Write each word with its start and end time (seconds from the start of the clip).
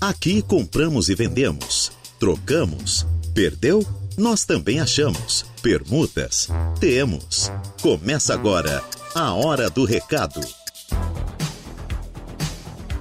Aqui 0.00 0.42
compramos 0.42 1.08
e 1.08 1.14
vendemos, 1.16 1.90
trocamos, 2.20 3.04
perdeu? 3.34 3.84
Nós 4.16 4.44
também 4.44 4.78
achamos. 4.78 5.44
Permutas? 5.60 6.48
Temos. 6.78 7.50
Começa 7.82 8.32
agora 8.32 8.80
a 9.12 9.34
Hora 9.34 9.68
do 9.68 9.84
Recado. 9.84 10.40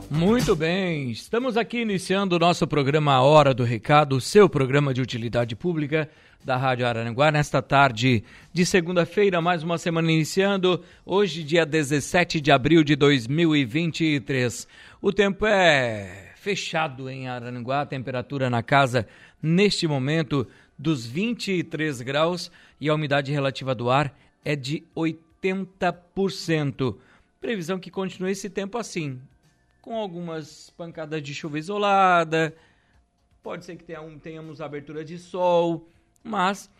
Muito 0.10 0.56
bem, 0.56 1.12
estamos 1.12 1.56
aqui 1.56 1.82
iniciando 1.82 2.36
o 2.36 2.40
nosso 2.40 2.66
programa 2.66 3.14
A 3.14 3.22
Hora 3.22 3.54
do 3.54 3.64
Recado, 3.64 4.20
seu 4.20 4.50
programa 4.50 4.92
de 4.92 5.00
utilidade 5.00 5.56
pública 5.56 6.10
da 6.44 6.58
Rádio 6.58 6.88
Araranguá, 6.88 7.32
nesta 7.32 7.62
tarde 7.62 8.24
de 8.52 8.66
segunda-feira, 8.66 9.40
mais 9.40 9.62
uma 9.62 9.78
semana 9.78 10.12
iniciando, 10.12 10.84
hoje, 11.06 11.44
dia 11.44 11.64
17 11.64 12.42
de 12.42 12.52
abril 12.52 12.84
de 12.84 12.96
2023. 12.96 14.68
O 15.00 15.14
tempo 15.14 15.46
é 15.46 16.27
fechado 16.48 17.10
em 17.10 17.28
Araranguá, 17.28 17.86
temperatura 17.86 18.50
na 18.50 18.64
casa 18.64 19.06
neste 19.44 19.86
momento 19.86 20.48
dos 20.80 21.06
23 21.06 22.02
graus 22.02 22.50
e 22.80 22.88
a 22.88 22.96
umidade 22.96 23.34
relativa 23.34 23.76
do 23.76 23.90
ar 23.90 24.18
é 24.46 24.56
de 24.56 24.86
80%. 24.96 26.96
Previsão 27.42 27.78
que 27.78 27.92
continue 27.92 28.32
esse 28.32 28.50
tempo 28.50 28.78
assim, 28.78 29.20
com 29.82 29.98
algumas 29.98 30.70
pancadas 30.70 31.22
de 31.22 31.34
chuva 31.34 31.60
isolada. 31.60 32.56
Pode 33.44 33.66
ser 33.66 33.76
que 33.76 33.84
tenhamos 34.24 34.62
abertura 34.62 35.04
de 35.04 35.18
sol, 35.18 35.86
mas 36.24 36.72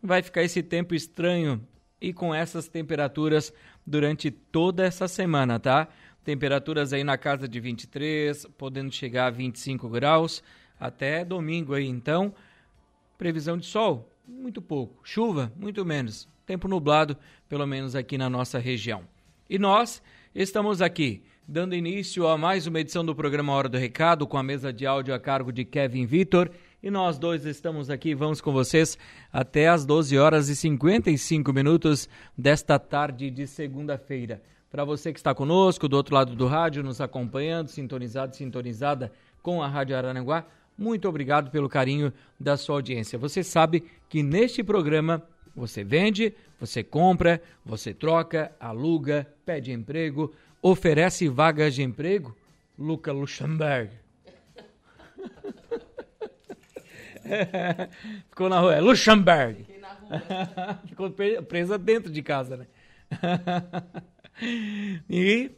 vai 0.00 0.22
ficar 0.22 0.44
esse 0.44 0.62
tempo 0.62 0.94
estranho 0.94 1.60
e 2.00 2.12
com 2.12 2.32
essas 2.32 2.68
temperaturas 2.68 3.52
durante 3.84 4.30
toda 4.30 4.84
essa 4.84 5.08
semana, 5.08 5.58
tá? 5.58 5.88
Temperaturas 6.26 6.92
aí 6.92 7.04
na 7.04 7.16
casa 7.16 7.46
de 7.46 7.60
23, 7.60 8.46
podendo 8.58 8.92
chegar 8.92 9.26
a 9.26 9.30
25 9.30 9.88
graus 9.88 10.42
até 10.76 11.24
domingo 11.24 11.72
aí. 11.72 11.86
Então, 11.86 12.34
previsão 13.16 13.56
de 13.56 13.64
sol, 13.64 14.12
muito 14.26 14.60
pouco. 14.60 14.98
Chuva, 15.04 15.52
muito 15.54 15.86
menos. 15.86 16.28
Tempo 16.44 16.66
nublado, 16.66 17.16
pelo 17.48 17.64
menos 17.64 17.94
aqui 17.94 18.18
na 18.18 18.28
nossa 18.28 18.58
região. 18.58 19.04
E 19.48 19.56
nós 19.56 20.02
estamos 20.34 20.82
aqui 20.82 21.22
dando 21.46 21.76
início 21.76 22.26
a 22.26 22.36
mais 22.36 22.66
uma 22.66 22.80
edição 22.80 23.04
do 23.04 23.14
programa 23.14 23.52
Hora 23.52 23.68
do 23.68 23.78
Recado, 23.78 24.26
com 24.26 24.36
a 24.36 24.42
mesa 24.42 24.72
de 24.72 24.84
áudio 24.84 25.14
a 25.14 25.20
cargo 25.20 25.52
de 25.52 25.64
Kevin 25.64 26.06
Vitor. 26.06 26.50
E 26.82 26.90
nós 26.90 27.20
dois 27.20 27.46
estamos 27.46 27.88
aqui, 27.88 28.16
vamos 28.16 28.40
com 28.40 28.50
vocês 28.50 28.98
até 29.32 29.68
às 29.68 29.86
12 29.86 30.18
horas 30.18 30.48
e 30.48 30.56
55 30.56 31.52
minutos 31.52 32.08
desta 32.36 32.80
tarde 32.80 33.30
de 33.30 33.46
segunda-feira. 33.46 34.42
Para 34.76 34.84
você 34.84 35.10
que 35.10 35.18
está 35.18 35.34
conosco, 35.34 35.88
do 35.88 35.96
outro 35.96 36.14
lado 36.14 36.36
do 36.36 36.46
rádio, 36.46 36.82
nos 36.82 37.00
acompanhando, 37.00 37.68
sintonizado, 37.68 38.36
sintonizada 38.36 39.10
com 39.42 39.62
a 39.62 39.66
Rádio 39.66 39.96
Araranguá, 39.96 40.44
muito 40.76 41.08
obrigado 41.08 41.50
pelo 41.50 41.66
carinho 41.66 42.12
da 42.38 42.58
sua 42.58 42.76
audiência. 42.76 43.18
Você 43.18 43.42
sabe 43.42 43.84
que 44.06 44.22
neste 44.22 44.62
programa 44.62 45.22
você 45.54 45.82
vende, 45.82 46.34
você 46.60 46.84
compra, 46.84 47.40
você 47.64 47.94
troca, 47.94 48.52
aluga, 48.60 49.26
pede 49.46 49.72
emprego, 49.72 50.34
oferece 50.60 51.26
vagas 51.26 51.74
de 51.74 51.82
emprego? 51.82 52.36
Luca 52.78 53.12
Luxemburg. 53.12 53.88
Ficou 58.28 58.50
na 58.50 58.60
rua, 58.60 58.74
é 58.74 58.80
Luxemburg. 58.82 59.66
Ficou 60.84 61.10
presa 61.48 61.78
dentro 61.78 62.12
de 62.12 62.20
casa, 62.20 62.58
né? 62.58 62.66
e 64.40 65.50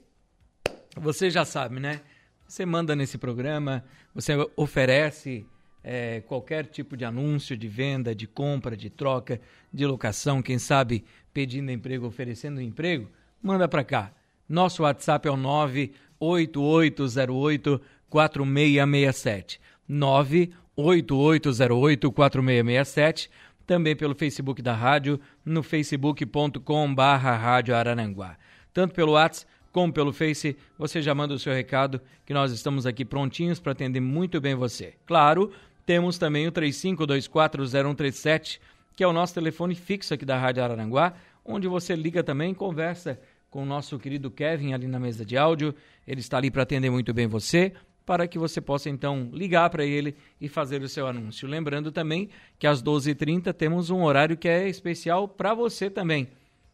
você 0.97 1.31
já 1.31 1.45
sabe, 1.45 1.81
né? 1.81 2.01
Você 2.47 2.65
manda 2.65 2.97
nesse 2.97 3.19
programa, 3.19 3.85
você 4.15 4.33
oferece 4.57 5.47
é, 5.85 6.23
qualquer 6.23 6.65
tipo 6.67 6.97
de 6.97 7.05
anúncio 7.05 7.57
de 7.57 7.69
venda, 7.69 8.13
de 8.15 8.27
compra, 8.27 8.77
de 8.77 8.91
troca, 8.91 9.41
de 9.73 9.87
locação, 9.87 10.43
quem 10.43 10.59
sabe 10.59 11.05
pedindo 11.33 11.71
emprego, 11.71 12.05
oferecendo 12.07 12.61
emprego, 12.61 13.09
manda 13.43 13.67
para 13.69 13.85
cá. 13.85 14.13
Nosso 14.49 14.83
WhatsApp 14.83 15.29
é 15.29 15.31
o 15.31 15.37
98808 15.37 17.81
4667. 18.09 19.61
98808 19.89 22.13
4667. 22.13 23.31
Também 23.67 23.95
pelo 23.95 24.15
Facebook 24.15 24.63
da 24.63 24.75
rádio, 24.75 25.21
no 25.45 25.63
facebook.com 25.63 26.95
barra 26.95 27.37
Rádio 27.37 27.75
Araranguá. 27.75 28.39
Tanto 28.73 28.95
pelo 28.95 29.13
WhatsApp 29.13 29.47
como 29.73 29.93
pelo 29.93 30.13
Face, 30.13 30.57
você 30.77 31.01
já 31.01 31.15
manda 31.15 31.35
o 31.35 31.39
seu 31.39 31.53
recado 31.53 32.01
que 32.25 32.35
nós 32.35 32.53
estamos 32.53 32.87
aqui 32.87 33.05
prontinhos 33.05 33.61
para 33.61 33.73
atender 33.73 34.01
muito 34.01 34.41
bem 34.41 34.55
você. 34.55 34.95
Claro, 35.07 35.53
temos 35.87 36.19
também 36.19 36.47
o 36.47 36.53
35240137, 36.53 38.61
que 38.97 39.05
é 39.05 39.07
o 39.07 39.13
nosso 39.13 39.35
telefone 39.35 39.75
fixo 39.75 40.15
aqui 40.15 40.25
da 40.25 40.39
Rádio 40.39 40.63
Araranguá, 40.63 41.15
onde 41.45 41.69
você 41.69 41.95
liga 41.95 42.23
também 42.23 42.53
conversa 42.53 43.19
com 43.51 43.63
o 43.63 43.67
nosso 43.67 43.99
querido 43.99 44.31
Kevin 44.31 44.73
ali 44.73 44.87
na 44.87 44.99
mesa 44.99 45.25
de 45.25 45.37
áudio. 45.37 45.75
Ele 46.07 46.21
está 46.21 46.37
ali 46.37 46.51
para 46.51 46.65
atender 46.65 46.91
muito 46.91 47.15
bem 47.15 47.27
você, 47.27 47.73
para 48.05 48.27
que 48.27 48.39
você 48.39 48.61
possa 48.61 48.91
então 48.91 49.31
ligar 49.33 49.71
para 49.71 49.85
ele 49.85 50.17
e 50.41 50.49
fazer 50.49 50.83
o 50.83 50.89
seu 50.89 51.07
anúncio. 51.07 51.47
Lembrando 51.47 51.93
também 51.93 52.31
que 52.59 52.67
às 52.67 52.83
12h30 52.83 53.53
temos 53.53 53.91
um 53.91 54.03
horário 54.03 54.37
que 54.37 54.49
é 54.49 54.69
especial 54.69 55.29
para 55.29 55.55
você 55.55 55.91
também. 55.91 56.29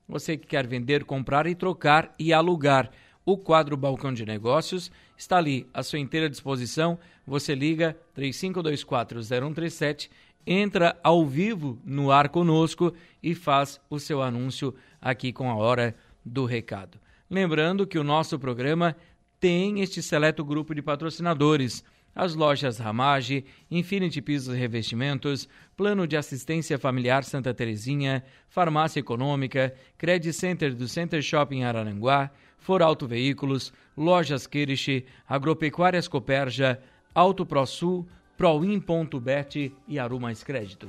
Você 0.09 0.37
que 0.37 0.47
quer 0.47 0.67
vender, 0.67 1.05
comprar 1.05 1.47
e 1.47 1.55
trocar 1.55 2.15
e 2.19 2.33
alugar. 2.33 2.91
O 3.25 3.39
quadro 3.39 3.77
Balcão 3.77 4.13
de 4.13 4.27
Negócios 4.27 4.91
está 5.17 5.39
ali 5.39 5.67
à 5.73 5.83
sua 5.83 5.99
inteira 5.99 6.29
disposição. 6.29 6.99
Você 7.27 7.55
liga 7.55 7.97
35240137, 8.17 10.11
entra 10.47 10.99
ao 11.03 11.25
vivo 11.25 11.79
no 11.85 12.11
ar 12.11 12.29
conosco 12.29 12.93
e 13.23 13.35
faz 13.35 13.81
o 13.89 13.99
seu 13.99 14.21
anúncio 14.21 14.75
aqui 15.01 15.33
com 15.33 15.51
a 15.51 15.57
hora 15.57 15.97
do 16.23 16.45
recado. 16.45 16.99
Lembrando 17.31 17.87
que 17.87 17.99
o 17.99 18.05
nosso 18.05 18.39
programa 18.39 18.95
tem 19.41 19.81
este 19.81 20.03
seleto 20.03 20.45
grupo 20.45 20.75
de 20.75 20.83
patrocinadores: 20.83 21.83
as 22.15 22.35
lojas 22.35 22.79
Ramage, 22.79 23.45
Infinity 23.71 24.23
Pisos 24.23 24.55
e 24.55 24.59
Revestimentos, 24.59 25.49
Plano 25.77 26.07
de 26.07 26.17
Assistência 26.17 26.79
Familiar 26.79 27.25
Santa 27.25 27.53
Terezinha, 27.53 28.23
Farmácia 28.49 29.01
Econômica, 29.01 29.75
Credit 29.99 30.33
Center 30.33 30.75
do 30.75 30.87
Center 30.87 31.21
Shopping 31.21 31.65
Araranguá, 31.65 32.31
For 32.59 32.83
Auto 32.83 33.07
Veículos, 33.07 33.73
Lojas 33.97 34.47
Kirish, 34.47 35.05
Agropecuárias 35.29 36.07
Coperja, 36.07 36.81
Auto 37.15 37.45
ProSul, 37.45 38.07
Proin.bet 38.37 39.73
e 39.87 39.99
Aru 39.99 40.21
Mais 40.21 40.43
Crédito. 40.43 40.89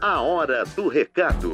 A 0.00 0.20
hora 0.20 0.64
do 0.64 0.88
recado. 0.88 1.52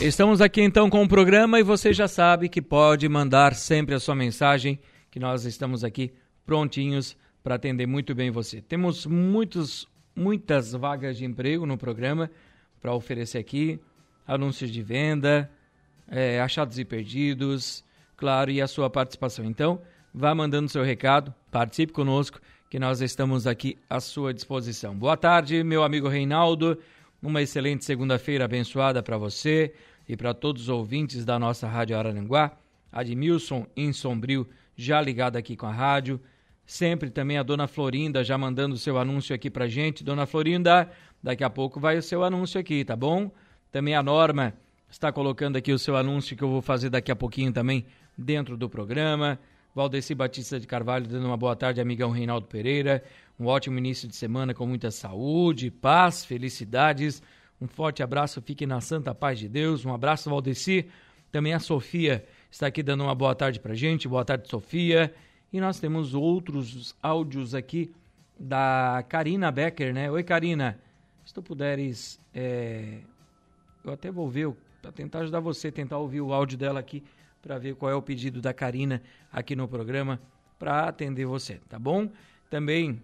Estamos 0.00 0.40
aqui 0.40 0.60
então 0.60 0.90
com 0.90 1.02
o 1.02 1.08
programa 1.08 1.58
e 1.58 1.62
você 1.62 1.92
já 1.92 2.06
sabe 2.06 2.48
que 2.48 2.60
pode 2.60 3.08
mandar 3.08 3.54
sempre 3.54 3.94
a 3.94 4.00
sua 4.00 4.14
mensagem, 4.14 4.78
que 5.10 5.18
nós 5.18 5.44
estamos 5.44 5.82
aqui 5.82 6.12
prontinhos 6.44 7.16
para 7.42 7.56
atender 7.56 7.86
muito 7.86 8.14
bem 8.14 8.30
você. 8.30 8.60
Temos 8.60 9.06
muitos, 9.06 9.88
muitas 10.14 10.72
vagas 10.72 11.18
de 11.18 11.24
emprego 11.24 11.66
no 11.66 11.76
programa 11.76 12.30
para 12.80 12.94
oferecer 12.94 13.38
aqui, 13.38 13.80
anúncios 14.26 14.70
de 14.70 14.82
venda, 14.82 15.50
é, 16.08 16.40
achados 16.40 16.78
e 16.78 16.84
perdidos, 16.84 17.84
claro, 18.16 18.50
e 18.50 18.60
a 18.60 18.66
sua 18.66 18.88
participação. 18.88 19.44
Então, 19.44 19.80
vá 20.12 20.34
mandando 20.34 20.68
seu 20.68 20.82
recado, 20.82 21.34
participe 21.50 21.92
conosco, 21.92 22.40
que 22.70 22.78
nós 22.78 23.00
estamos 23.00 23.46
aqui 23.46 23.78
à 23.88 24.00
sua 24.00 24.34
disposição. 24.34 24.94
Boa 24.96 25.16
tarde, 25.16 25.62
meu 25.62 25.82
amigo 25.82 26.08
Reinaldo. 26.08 26.78
Uma 27.22 27.40
excelente 27.40 27.84
segunda-feira 27.84 28.44
abençoada 28.44 29.02
para 29.02 29.16
você 29.16 29.72
e 30.08 30.16
para 30.16 30.34
todos 30.34 30.62
os 30.62 30.68
ouvintes 30.68 31.24
da 31.24 31.38
nossa 31.38 31.66
Rádio 31.66 31.96
Araranguá. 31.96 32.52
Admilson 32.92 33.66
em 33.76 33.92
Sombrio 33.92 34.46
já 34.76 35.00
ligado 35.00 35.36
aqui 35.36 35.56
com 35.56 35.66
a 35.66 35.72
rádio. 35.72 36.20
Sempre 36.66 37.10
também 37.10 37.36
a 37.36 37.42
dona 37.42 37.66
Florinda 37.66 38.24
já 38.24 38.38
mandando 38.38 38.74
o 38.74 38.78
seu 38.78 38.98
anúncio 38.98 39.34
aqui 39.34 39.50
para 39.50 39.66
gente. 39.66 40.02
Dona 40.02 40.26
Florinda, 40.26 40.90
daqui 41.22 41.44
a 41.44 41.50
pouco 41.50 41.78
vai 41.78 41.98
o 41.98 42.02
seu 42.02 42.24
anúncio 42.24 42.58
aqui, 42.58 42.84
tá 42.84 42.96
bom? 42.96 43.30
Também 43.70 43.94
a 43.94 44.02
Norma 44.02 44.54
está 44.88 45.12
colocando 45.12 45.56
aqui 45.56 45.72
o 45.72 45.78
seu 45.78 45.96
anúncio 45.96 46.36
que 46.36 46.42
eu 46.42 46.48
vou 46.48 46.62
fazer 46.62 46.88
daqui 46.88 47.10
a 47.10 47.16
pouquinho 47.16 47.52
também 47.52 47.84
dentro 48.16 48.56
do 48.56 48.68
programa. 48.68 49.38
Valdeci 49.74 50.14
Batista 50.14 50.58
de 50.60 50.66
Carvalho 50.66 51.06
dando 51.06 51.26
uma 51.26 51.36
boa 51.36 51.56
tarde, 51.56 51.80
amigão 51.80 52.10
Reinaldo 52.10 52.46
Pereira. 52.46 53.02
Um 53.38 53.46
ótimo 53.46 53.76
início 53.76 54.08
de 54.08 54.14
semana 54.14 54.54
com 54.54 54.66
muita 54.66 54.90
saúde, 54.90 55.70
paz, 55.70 56.24
felicidades. 56.24 57.20
Um 57.60 57.66
forte 57.66 58.02
abraço, 58.02 58.40
fique 58.40 58.66
na 58.66 58.80
santa 58.80 59.12
paz 59.14 59.38
de 59.38 59.48
Deus. 59.48 59.84
Um 59.84 59.92
abraço, 59.92 60.30
Valdeci. 60.30 60.86
Também 61.32 61.52
a 61.52 61.58
Sofia 61.58 62.24
está 62.48 62.68
aqui 62.68 62.82
dando 62.82 63.02
uma 63.02 63.14
boa 63.14 63.34
tarde 63.34 63.58
para 63.58 63.74
gente. 63.74 64.06
Boa 64.06 64.24
tarde, 64.24 64.48
Sofia. 64.48 65.12
E 65.54 65.60
nós 65.60 65.78
temos 65.78 66.14
outros 66.14 66.96
áudios 67.00 67.54
aqui 67.54 67.94
da 68.36 69.04
Karina 69.08 69.52
Becker, 69.52 69.94
né? 69.94 70.10
Oi, 70.10 70.24
Karina. 70.24 70.80
Se 71.24 71.32
tu 71.32 71.40
puderes, 71.40 72.18
é... 72.34 72.98
eu 73.84 73.92
até 73.92 74.10
vou 74.10 74.28
ver, 74.28 74.52
para 74.82 74.90
tentar 74.90 75.20
ajudar 75.20 75.38
você, 75.38 75.70
tentar 75.70 75.98
ouvir 75.98 76.20
o 76.22 76.32
áudio 76.32 76.58
dela 76.58 76.80
aqui, 76.80 77.04
para 77.40 77.56
ver 77.56 77.76
qual 77.76 77.88
é 77.88 77.94
o 77.94 78.02
pedido 78.02 78.42
da 78.42 78.52
Karina 78.52 79.00
aqui 79.30 79.54
no 79.54 79.68
programa. 79.68 80.20
para 80.58 80.88
atender 80.88 81.24
você, 81.24 81.60
tá 81.68 81.78
bom? 81.78 82.10
Também 82.50 83.00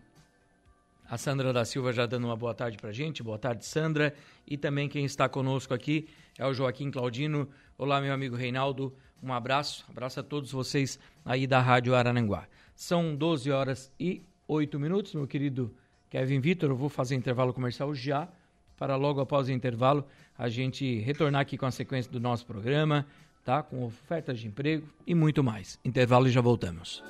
a 1.08 1.16
Sandra 1.16 1.52
da 1.52 1.64
Silva 1.64 1.92
já 1.92 2.04
dando 2.04 2.24
uma 2.24 2.36
boa 2.36 2.52
tarde 2.52 2.76
para 2.78 2.90
gente. 2.90 3.22
Boa 3.22 3.38
tarde, 3.38 3.64
Sandra. 3.64 4.12
E 4.44 4.56
também 4.56 4.88
quem 4.88 5.04
está 5.04 5.28
conosco 5.28 5.72
aqui 5.72 6.08
é 6.36 6.44
o 6.44 6.52
Joaquim 6.52 6.90
Claudino. 6.90 7.48
Olá, 7.78 8.00
meu 8.00 8.12
amigo 8.12 8.34
Reinaldo. 8.34 8.92
Um 9.22 9.32
abraço. 9.32 9.84
Abraço 9.88 10.20
a 10.20 10.22
todos 10.22 10.50
vocês 10.50 10.98
aí 11.24 11.46
da 11.46 11.60
Rádio 11.60 11.94
Arananguá. 11.94 12.46
São 12.74 13.14
12 13.14 13.50
horas 13.50 13.92
e 13.98 14.22
8 14.48 14.78
minutos, 14.80 15.14
meu 15.14 15.26
querido 15.26 15.74
Kevin 16.08 16.40
Vitor. 16.40 16.70
Eu 16.70 16.76
vou 16.76 16.88
fazer 16.88 17.14
intervalo 17.14 17.52
comercial 17.52 17.94
já, 17.94 18.28
para 18.76 18.96
logo 18.96 19.20
após 19.20 19.48
o 19.48 19.52
intervalo 19.52 20.06
a 20.36 20.48
gente 20.48 20.98
retornar 21.00 21.42
aqui 21.42 21.58
com 21.58 21.66
a 21.66 21.70
sequência 21.70 22.10
do 22.10 22.18
nosso 22.18 22.46
programa, 22.46 23.06
tá? 23.44 23.62
Com 23.62 23.84
ofertas 23.84 24.40
de 24.40 24.48
emprego 24.48 24.88
e 25.06 25.14
muito 25.14 25.44
mais. 25.44 25.78
Intervalo 25.84 26.26
e 26.26 26.30
já 26.30 26.40
voltamos. 26.40 27.02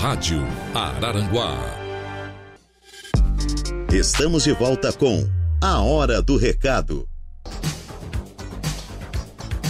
Rádio 0.00 0.40
Araranguá. 0.74 1.58
Estamos 3.92 4.44
de 4.44 4.52
volta 4.52 4.92
com 4.92 5.28
A 5.60 5.82
Hora 5.82 6.22
do 6.22 6.36
Recado. 6.36 7.09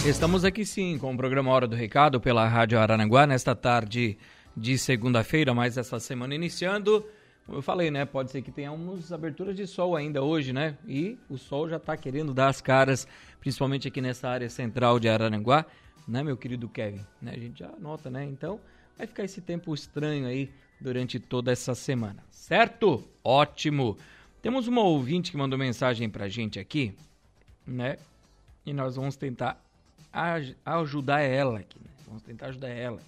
Estamos 0.05 0.43
aqui 0.43 0.65
sim 0.65 0.97
com 0.97 1.13
o 1.13 1.17
programa 1.17 1.51
Hora 1.51 1.67
do 1.67 1.75
Recado 1.75 2.19
pela 2.19 2.47
Rádio 2.47 2.79
Araranguá 2.79 3.27
nesta 3.27 3.55
tarde 3.55 4.17
de 4.57 4.75
segunda-feira, 4.75 5.53
mas 5.53 5.77
essa 5.77 5.99
semana 5.99 6.33
iniciando. 6.33 7.05
Como 7.45 7.59
eu 7.59 7.61
falei, 7.61 7.91
né? 7.91 8.03
Pode 8.03 8.31
ser 8.31 8.41
que 8.41 8.51
tenhamos 8.51 9.13
aberturas 9.13 9.55
de 9.55 9.67
sol 9.67 9.95
ainda 9.95 10.23
hoje, 10.23 10.51
né? 10.51 10.75
E 10.87 11.19
o 11.29 11.37
sol 11.37 11.69
já 11.69 11.77
está 11.77 11.95
querendo 11.95 12.33
dar 12.33 12.47
as 12.47 12.59
caras, 12.59 13.07
principalmente 13.39 13.87
aqui 13.87 14.01
nessa 14.01 14.27
área 14.27 14.49
central 14.49 14.99
de 14.99 15.07
Araranguá, 15.07 15.67
né, 16.07 16.23
meu 16.23 16.35
querido 16.35 16.67
Kevin? 16.67 17.05
Né? 17.21 17.33
A 17.35 17.39
gente 17.39 17.59
já 17.59 17.71
nota, 17.79 18.09
né? 18.09 18.25
Então, 18.25 18.59
vai 18.97 19.05
ficar 19.05 19.23
esse 19.23 19.39
tempo 19.39 19.71
estranho 19.71 20.25
aí 20.25 20.49
durante 20.79 21.19
toda 21.19 21.51
essa 21.51 21.75
semana, 21.75 22.23
certo? 22.31 23.07
Ótimo! 23.23 23.97
Temos 24.41 24.67
uma 24.67 24.81
ouvinte 24.81 25.29
que 25.29 25.37
mandou 25.37 25.59
mensagem 25.59 26.09
pra 26.09 26.27
gente 26.27 26.59
aqui, 26.59 26.95
né? 27.65 27.97
E 28.65 28.73
nós 28.73 28.95
vamos 28.95 29.15
tentar 29.15 29.63
ajudar 30.65 31.21
ela 31.21 31.59
aqui, 31.59 31.79
né? 31.79 31.89
Vamos 32.07 32.23
tentar 32.23 32.47
ajudar 32.47 32.69
ela. 32.69 32.99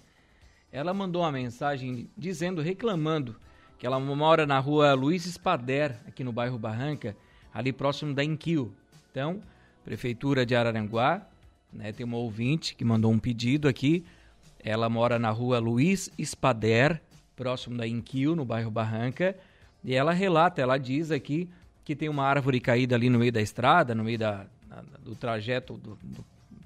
Ela 0.72 0.94
mandou 0.94 1.22
uma 1.22 1.30
mensagem 1.30 2.08
dizendo, 2.16 2.62
reclamando, 2.62 3.36
que 3.78 3.86
ela 3.86 4.00
mora 4.00 4.46
na 4.46 4.58
rua 4.58 4.94
Luiz 4.94 5.26
Espader, 5.26 5.98
aqui 6.06 6.24
no 6.24 6.32
bairro 6.32 6.58
Barranca, 6.58 7.16
ali 7.52 7.72
próximo 7.72 8.14
da 8.14 8.24
Inquil. 8.24 8.72
Então, 9.10 9.40
Prefeitura 9.84 10.46
de 10.46 10.56
Araranguá, 10.56 11.26
né, 11.70 11.92
tem 11.92 12.04
uma 12.04 12.16
ouvinte 12.16 12.74
que 12.74 12.84
mandou 12.84 13.12
um 13.12 13.18
pedido 13.18 13.68
aqui. 13.68 14.04
Ela 14.58 14.88
mora 14.88 15.18
na 15.18 15.30
rua 15.30 15.58
Luiz 15.58 16.10
Espader, 16.18 17.02
próximo 17.36 17.76
da 17.76 17.86
Inquil, 17.86 18.34
no 18.34 18.44
bairro 18.44 18.70
Barranca. 18.70 19.36
E 19.84 19.94
ela 19.94 20.12
relata, 20.12 20.62
ela 20.62 20.78
diz 20.78 21.10
aqui 21.10 21.50
que 21.84 21.94
tem 21.94 22.08
uma 22.08 22.24
árvore 22.24 22.60
caída 22.60 22.94
ali 22.94 23.10
no 23.10 23.18
meio 23.18 23.30
da 23.30 23.42
estrada, 23.42 23.94
no 23.94 24.02
meio 24.02 24.18
da, 24.18 24.46
do 25.02 25.14
trajeto 25.14 25.74
do, 25.74 25.98
do, 26.02 26.24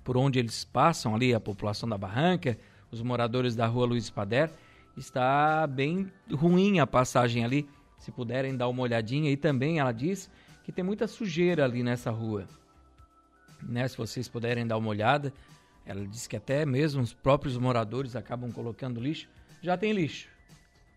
por 0.08 0.16
onde 0.16 0.38
eles 0.38 0.64
passam 0.64 1.14
ali, 1.14 1.34
a 1.34 1.38
população 1.38 1.87
da 1.87 1.99
Barranca, 1.99 2.56
os 2.90 3.02
moradores 3.02 3.55
da 3.55 3.66
rua 3.66 3.84
Luiz 3.84 4.05
Espader 4.05 4.50
está 4.96 5.66
bem 5.66 6.10
ruim 6.32 6.81
a 6.81 6.87
passagem 6.87 7.44
ali. 7.44 7.69
Se 7.99 8.10
puderem 8.10 8.56
dar 8.56 8.69
uma 8.69 8.81
olhadinha. 8.81 9.31
E 9.31 9.37
também 9.37 9.81
ela 9.81 9.93
diz 9.93 10.31
que 10.64 10.72
tem 10.72 10.82
muita 10.82 11.06
sujeira 11.06 11.62
ali 11.62 11.82
nessa 11.82 12.10
rua. 12.10 12.49
Né? 13.62 13.87
Se 13.87 13.99
vocês 13.99 14.26
puderem 14.31 14.66
dar 14.66 14.78
uma 14.78 14.88
olhada. 14.88 15.31
Ela 15.84 16.06
diz 16.06 16.26
que 16.26 16.38
até 16.38 16.64
mesmo 16.64 17.02
os 17.02 17.12
próprios 17.12 17.58
moradores 17.58 18.16
acabam 18.16 18.50
colocando 18.50 19.02
lixo. 19.02 19.28
Já 19.61 19.76
tem 19.76 19.93
lixo. 19.93 20.26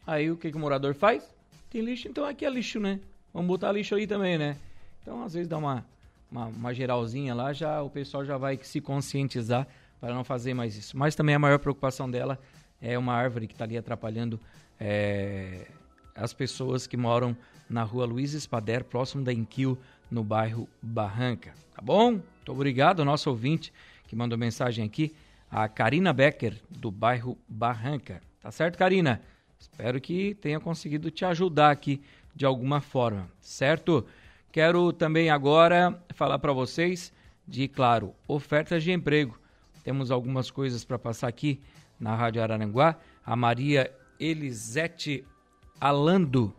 Aí 0.08 0.32
o 0.32 0.38
que, 0.38 0.52
que 0.52 0.56
o 0.56 0.60
morador 0.62 0.96
faz? 0.96 1.36
Tem 1.70 1.82
lixo, 1.82 2.08
então 2.08 2.24
aqui 2.24 2.46
é 2.46 2.50
lixo, 2.50 2.80
né? 2.80 3.02
Vamos 3.34 3.50
botar 3.50 3.74
lixo 3.74 3.94
aí 3.94 4.08
também, 4.08 4.38
né? 4.38 4.56
Então 5.02 5.22
às 5.22 5.34
vezes 5.34 5.50
dá 5.50 5.58
uma, 5.58 5.86
uma, 6.32 6.46
uma 6.46 6.74
geralzinha 6.74 7.36
lá, 7.36 7.52
já 7.52 7.82
o 7.82 7.90
pessoal 7.90 8.24
já 8.24 8.38
vai 8.38 8.58
se 8.64 8.80
conscientizar 8.80 9.68
para 10.00 10.14
não 10.14 10.24
fazer 10.24 10.54
mais 10.54 10.76
isso. 10.76 10.98
Mas 10.98 11.14
também 11.14 11.36
a 11.36 11.40
maior 11.40 11.60
preocupação 11.60 12.10
dela 12.10 12.40
é 12.82 12.98
uma 12.98 13.14
árvore 13.14 13.48
que 13.48 13.54
está 13.54 13.66
ali 13.66 13.78
atrapalhando 13.78 14.40
é, 14.80 15.68
as 16.16 16.34
pessoas 16.34 16.88
que 16.88 16.98
moram 16.98 17.36
na 17.70 17.84
rua 17.84 18.06
Luiz 18.06 18.34
Espader, 18.34 18.84
próximo 18.84 19.24
da 19.24 19.32
Inquil, 19.32 19.78
no 20.10 20.24
bairro 20.24 20.68
Barranca. 20.82 21.54
Tá 21.76 21.82
bom? 21.82 22.12
Muito 22.12 22.52
obrigado 22.52 23.00
ao 23.00 23.06
nosso 23.06 23.30
ouvinte 23.30 23.72
que 24.08 24.16
mandou 24.16 24.38
mensagem 24.38 24.84
aqui, 24.84 25.16
a 25.50 25.70
Karina 25.70 26.12
Becker, 26.12 26.58
do 26.70 26.92
bairro 26.92 27.38
Barranca. 27.48 28.22
Tá 28.42 28.52
certo, 28.52 28.78
Karina? 28.78 29.22
Espero 29.58 30.02
que 30.02 30.36
tenha 30.36 30.60
conseguido 30.60 31.10
te 31.12 31.24
ajudar 31.24 31.72
aqui 31.72 32.02
de 32.36 32.46
alguma 32.46 32.82
forma, 32.82 33.30
certo? 33.40 34.06
Quero 34.52 34.92
também 34.92 35.30
agora 35.30 35.98
falar 36.14 36.38
para 36.38 36.52
vocês 36.52 37.14
de, 37.48 37.70
claro, 37.70 38.14
ofertas 38.28 38.84
de 38.84 38.92
emprego. 38.92 39.40
Temos 39.82 40.12
algumas 40.12 40.52
coisas 40.52 40.84
para 40.84 41.00
passar 41.00 41.30
aqui 41.30 41.62
na 41.98 42.16
Rádio 42.16 42.44
Araranguá, 42.44 42.98
a 43.26 43.34
Maria 43.34 43.90
Elisete 44.20 45.24
Alando. 45.80 46.54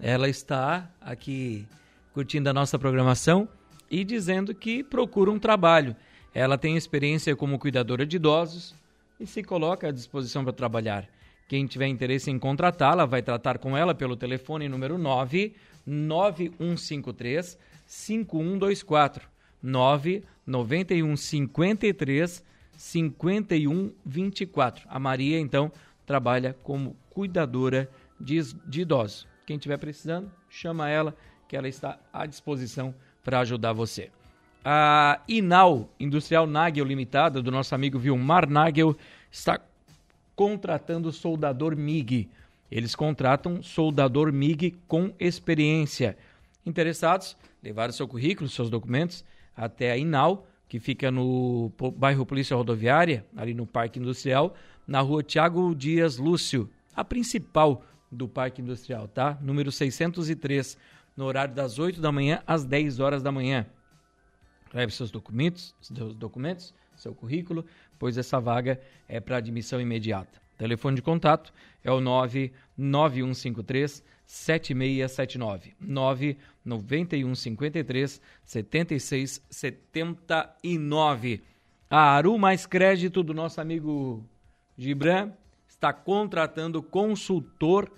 Ela 0.00 0.28
está 0.28 0.90
aqui 1.00 1.68
curtindo 2.12 2.50
a 2.50 2.52
nossa 2.52 2.78
programação 2.80 3.48
e 3.88 4.02
dizendo 4.02 4.52
que 4.52 4.82
procura 4.82 5.30
um 5.30 5.38
trabalho. 5.38 5.94
Ela 6.34 6.58
tem 6.58 6.76
experiência 6.76 7.36
como 7.36 7.60
cuidadora 7.60 8.04
de 8.04 8.16
idosos 8.16 8.74
e 9.20 9.26
se 9.26 9.44
coloca 9.44 9.86
à 9.86 9.92
disposição 9.92 10.42
para 10.42 10.52
trabalhar. 10.52 11.08
Quem 11.48 11.64
tiver 11.64 11.86
interesse 11.86 12.28
em 12.28 12.40
contratá-la 12.40 13.06
vai 13.06 13.22
tratar 13.22 13.58
com 13.58 13.76
ela 13.76 13.94
pelo 13.94 14.16
telefone 14.16 14.68
número 14.68 14.98
9 14.98 15.54
9153 15.86 17.58
5124 17.86 19.28
9 19.62 20.24
9153 20.46 22.44
5124. 22.76 24.86
A 24.88 24.98
Maria, 24.98 25.40
então, 25.40 25.72
trabalha 26.04 26.54
como 26.62 26.94
cuidadora 27.10 27.90
de, 28.20 28.42
de 28.66 28.82
idosos. 28.82 29.26
Quem 29.46 29.56
estiver 29.56 29.78
precisando, 29.78 30.30
chama 30.48 30.90
ela, 30.90 31.16
que 31.48 31.56
ela 31.56 31.68
está 31.68 31.98
à 32.12 32.26
disposição 32.26 32.94
para 33.22 33.40
ajudar 33.40 33.72
você. 33.72 34.10
A 34.64 35.20
Inal 35.28 35.88
Industrial 35.98 36.46
Nagel 36.46 36.84
Limitada, 36.84 37.40
do 37.40 37.52
nosso 37.52 37.74
amigo 37.74 37.98
Vilmar 37.98 38.48
Nagel, 38.48 38.96
está 39.30 39.60
contratando 40.34 41.12
soldador 41.12 41.76
MIG. 41.76 42.28
Eles 42.70 42.94
contratam 42.94 43.62
soldador 43.62 44.32
MIG 44.32 44.76
com 44.88 45.12
experiência. 45.18 46.16
Interessados? 46.64 47.36
Levar 47.62 47.90
o 47.90 47.92
seu 47.92 48.08
currículo, 48.08 48.48
seus 48.48 48.70
documentos 48.70 49.24
até 49.56 49.90
a 49.90 49.96
Inal 49.96 50.46
que 50.68 50.80
fica 50.80 51.10
no 51.10 51.70
bairro 51.96 52.26
Polícia 52.26 52.56
Rodoviária, 52.56 53.24
ali 53.36 53.54
no 53.54 53.66
Parque 53.66 53.98
Industrial, 53.98 54.54
na 54.86 55.00
rua 55.00 55.22
Tiago 55.22 55.74
Dias 55.74 56.16
Lúcio, 56.16 56.68
a 56.94 57.04
principal 57.04 57.84
do 58.10 58.28
Parque 58.28 58.60
Industrial, 58.60 59.06
tá? 59.06 59.38
Número 59.40 59.70
603, 59.70 60.76
no 61.16 61.24
horário 61.24 61.54
das 61.54 61.78
8 61.78 62.00
da 62.00 62.10
manhã 62.10 62.42
às 62.46 62.64
10 62.64 63.00
horas 63.00 63.22
da 63.22 63.30
manhã. 63.30 63.66
Leve 64.74 64.92
seus 64.92 65.10
documentos, 65.10 65.74
seus 65.80 66.14
documentos, 66.14 66.74
seu 66.96 67.14
currículo, 67.14 67.64
pois 67.98 68.18
essa 68.18 68.40
vaga 68.40 68.80
é 69.08 69.20
para 69.20 69.36
admissão 69.36 69.80
imediata. 69.80 70.45
Telefone 70.56 70.96
de 70.96 71.02
contato 71.02 71.52
é 71.84 71.92
o 71.92 72.00
99153 72.00 74.02
7679 74.24 75.76
99153 75.78 78.22
7679. 78.44 81.42
A 81.88 82.00
Aru 82.00 82.36
Mais 82.38 82.66
Crédito 82.66 83.22
do 83.22 83.32
nosso 83.32 83.60
amigo 83.60 84.28
Gibran 84.76 85.30
está 85.68 85.92
contratando 85.92 86.82
consultor 86.82 87.88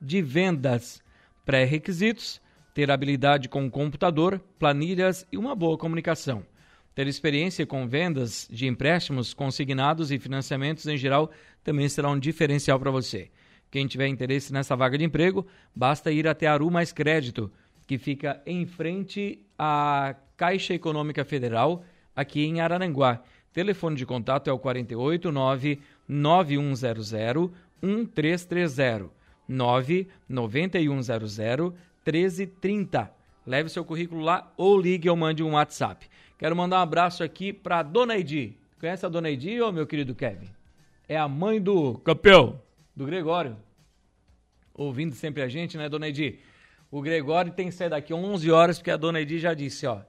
de 0.00 0.20
vendas. 0.20 1.02
Pré-requisitos: 1.44 2.40
ter 2.74 2.90
habilidade 2.90 3.48
com 3.48 3.70
computador, 3.70 4.40
planilhas 4.58 5.24
e 5.32 5.38
uma 5.38 5.54
boa 5.54 5.78
comunicação. 5.78 6.44
Ter 6.98 7.06
experiência 7.06 7.64
com 7.64 7.86
vendas 7.86 8.48
de 8.50 8.66
empréstimos 8.66 9.32
consignados 9.32 10.10
e 10.10 10.18
financiamentos 10.18 10.84
em 10.84 10.96
geral 10.96 11.30
também 11.62 11.88
será 11.88 12.10
um 12.10 12.18
diferencial 12.18 12.76
para 12.76 12.90
você. 12.90 13.30
Quem 13.70 13.86
tiver 13.86 14.08
interesse 14.08 14.52
nessa 14.52 14.74
vaga 14.74 14.98
de 14.98 15.04
emprego, 15.04 15.46
basta 15.72 16.10
ir 16.10 16.26
até 16.26 16.48
Aru 16.48 16.68
Mais 16.72 16.92
Crédito, 16.92 17.52
que 17.86 17.98
fica 17.98 18.42
em 18.44 18.66
frente 18.66 19.46
à 19.56 20.16
Caixa 20.36 20.74
Econômica 20.74 21.24
Federal, 21.24 21.84
aqui 22.16 22.44
em 22.44 22.60
Araranguá. 22.60 23.22
Telefone 23.52 23.94
de 23.94 24.04
contato 24.04 24.50
é 24.50 24.52
o 24.52 24.58
489 24.58 25.78
9100 26.08 27.52
1330 27.80 29.08
99100 29.48 31.72
1330. 32.04 33.12
Leve 33.46 33.68
seu 33.68 33.84
currículo 33.84 34.20
lá 34.20 34.52
ou 34.56 34.80
ligue 34.80 35.08
ou 35.08 35.14
mande 35.14 35.44
um 35.44 35.52
WhatsApp. 35.52 36.08
Quero 36.38 36.54
mandar 36.54 36.78
um 36.78 36.82
abraço 36.82 37.24
aqui 37.24 37.52
para 37.52 37.82
Dona 37.82 38.16
Edi. 38.16 38.56
Conhece 38.78 39.04
a 39.04 39.08
dona 39.08 39.28
Edi, 39.28 39.60
ô 39.60 39.72
meu 39.72 39.88
querido 39.88 40.14
Kevin? 40.14 40.48
É 41.08 41.16
a 41.16 41.26
mãe 41.26 41.60
do 41.60 41.94
campeão, 41.98 42.60
do 42.94 43.04
Gregório. 43.04 43.56
Ouvindo 44.72 45.16
sempre 45.16 45.42
a 45.42 45.48
gente, 45.48 45.76
né, 45.76 45.88
dona 45.88 46.08
Edi? 46.08 46.38
O 46.92 47.02
Gregório 47.02 47.50
tem 47.50 47.66
que 47.66 47.74
sair 47.74 47.90
daqui 47.90 48.14
11 48.14 48.52
horas, 48.52 48.78
porque 48.78 48.92
a 48.92 48.96
dona 48.96 49.20
Edi 49.20 49.40
já 49.40 49.52
disse, 49.52 49.84
ó, 49.84 50.00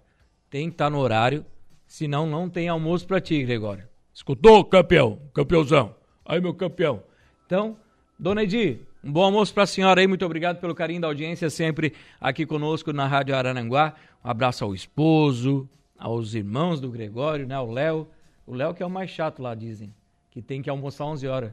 tem 0.51 0.67
que 0.67 0.75
estar 0.75 0.86
tá 0.86 0.89
no 0.91 1.00
horário, 1.00 1.43
senão 1.88 2.27
não 2.27 2.48
tem 2.48 2.69
almoço 2.69 3.07
para 3.07 3.19
ti, 3.19 3.43
Gregório. 3.43 3.88
Escutou, 4.13 4.63
campeão? 4.63 5.19
Campeãozão. 5.33 5.95
Aí, 6.24 6.39
meu 6.39 6.53
campeão. 6.53 7.01
Então, 7.48 7.75
dona 8.19 8.43
Edi, 8.43 8.79
um 9.03 9.12
bom 9.12 9.24
almoço 9.24 9.51
para 9.51 9.63
a 9.63 9.67
senhora 9.67 10.00
aí, 10.00 10.05
muito 10.05 10.25
obrigado 10.25 10.59
pelo 10.59 10.75
carinho 10.75 11.01
da 11.01 11.07
audiência 11.07 11.50
sempre 11.50 11.93
aqui 12.21 12.45
conosco 12.45 12.93
na 12.93 13.07
Rádio 13.07 13.36
Arananguá. 13.36 13.95
Um 14.24 14.29
abraço 14.29 14.63
ao 14.63 14.75
esposo, 14.75 15.67
aos 16.00 16.34
irmãos 16.34 16.79
do 16.79 16.89
Gregório, 16.89 17.46
né, 17.46 17.60
o 17.60 17.70
Léo. 17.70 18.08
O 18.48 18.56
Léo 18.56 18.74
que 18.74 18.82
é 18.82 18.86
o 18.86 18.89
mais 18.89 19.10
chato 19.10 19.41
lá, 19.41 19.53
dizem, 19.53 19.94
que 20.32 20.41
tem 20.41 20.62
que 20.62 20.70
almoçar 20.70 21.06
11 21.06 21.27
horas. 21.27 21.51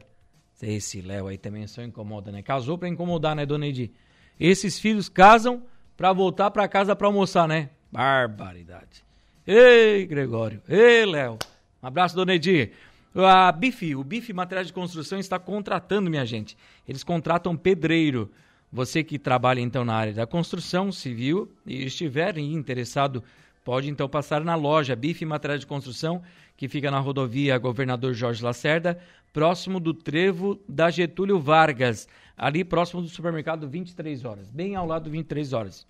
Esse 0.62 1.02
Léo 1.02 1.26
aí 1.26 1.36
também 1.36 1.66
só 1.66 1.82
incomoda, 1.82 2.32
né? 2.32 2.42
Casou 2.42 2.78
para 2.78 2.88
incomodar, 2.88 3.36
né, 3.36 3.44
dona 3.44 3.66
Edi? 3.66 3.92
Esses 4.40 4.78
filhos 4.78 5.08
casam 5.08 5.62
para 5.96 6.12
voltar 6.12 6.50
para 6.50 6.66
casa 6.68 6.96
para 6.96 7.06
almoçar, 7.06 7.46
né? 7.46 7.68
Barbaridade. 7.92 9.04
Ei, 9.46 10.06
Gregório. 10.06 10.62
Ei, 10.68 11.04
Léo. 11.04 11.38
Um 11.82 11.86
abraço, 11.86 12.16
dona 12.16 12.34
Edi. 12.34 12.70
A 13.14 13.50
Bife, 13.50 13.94
o 13.96 14.04
Bife 14.04 14.32
Materiais 14.32 14.66
de 14.66 14.72
Construção 14.72 15.18
está 15.18 15.38
contratando, 15.38 16.10
minha 16.10 16.24
gente. 16.24 16.56
Eles 16.86 17.02
contratam 17.02 17.56
pedreiro. 17.56 18.30
Você 18.72 19.02
que 19.02 19.18
trabalha 19.18 19.60
então 19.60 19.84
na 19.84 19.94
área 19.94 20.12
da 20.12 20.26
construção 20.26 20.92
civil 20.92 21.50
e 21.64 21.84
estiver 21.84 22.36
interessado, 22.38 23.22
pode 23.66 23.90
então 23.90 24.08
passar 24.08 24.44
na 24.44 24.54
loja 24.54 24.94
Bife 24.94 25.24
Materiais 25.24 25.62
de 25.62 25.66
Construção, 25.66 26.22
que 26.56 26.68
fica 26.68 26.88
na 26.88 27.00
rodovia 27.00 27.58
Governador 27.58 28.14
Jorge 28.14 28.40
Lacerda, 28.40 28.96
próximo 29.32 29.80
do 29.80 29.92
trevo 29.92 30.62
da 30.68 30.88
Getúlio 30.88 31.40
Vargas, 31.40 32.06
ali 32.36 32.62
próximo 32.62 33.02
do 33.02 33.08
supermercado 33.08 33.68
23 33.68 34.24
horas, 34.24 34.48
bem 34.48 34.76
ao 34.76 34.86
lado 34.86 35.06
do 35.06 35.10
23 35.10 35.52
horas. 35.52 35.84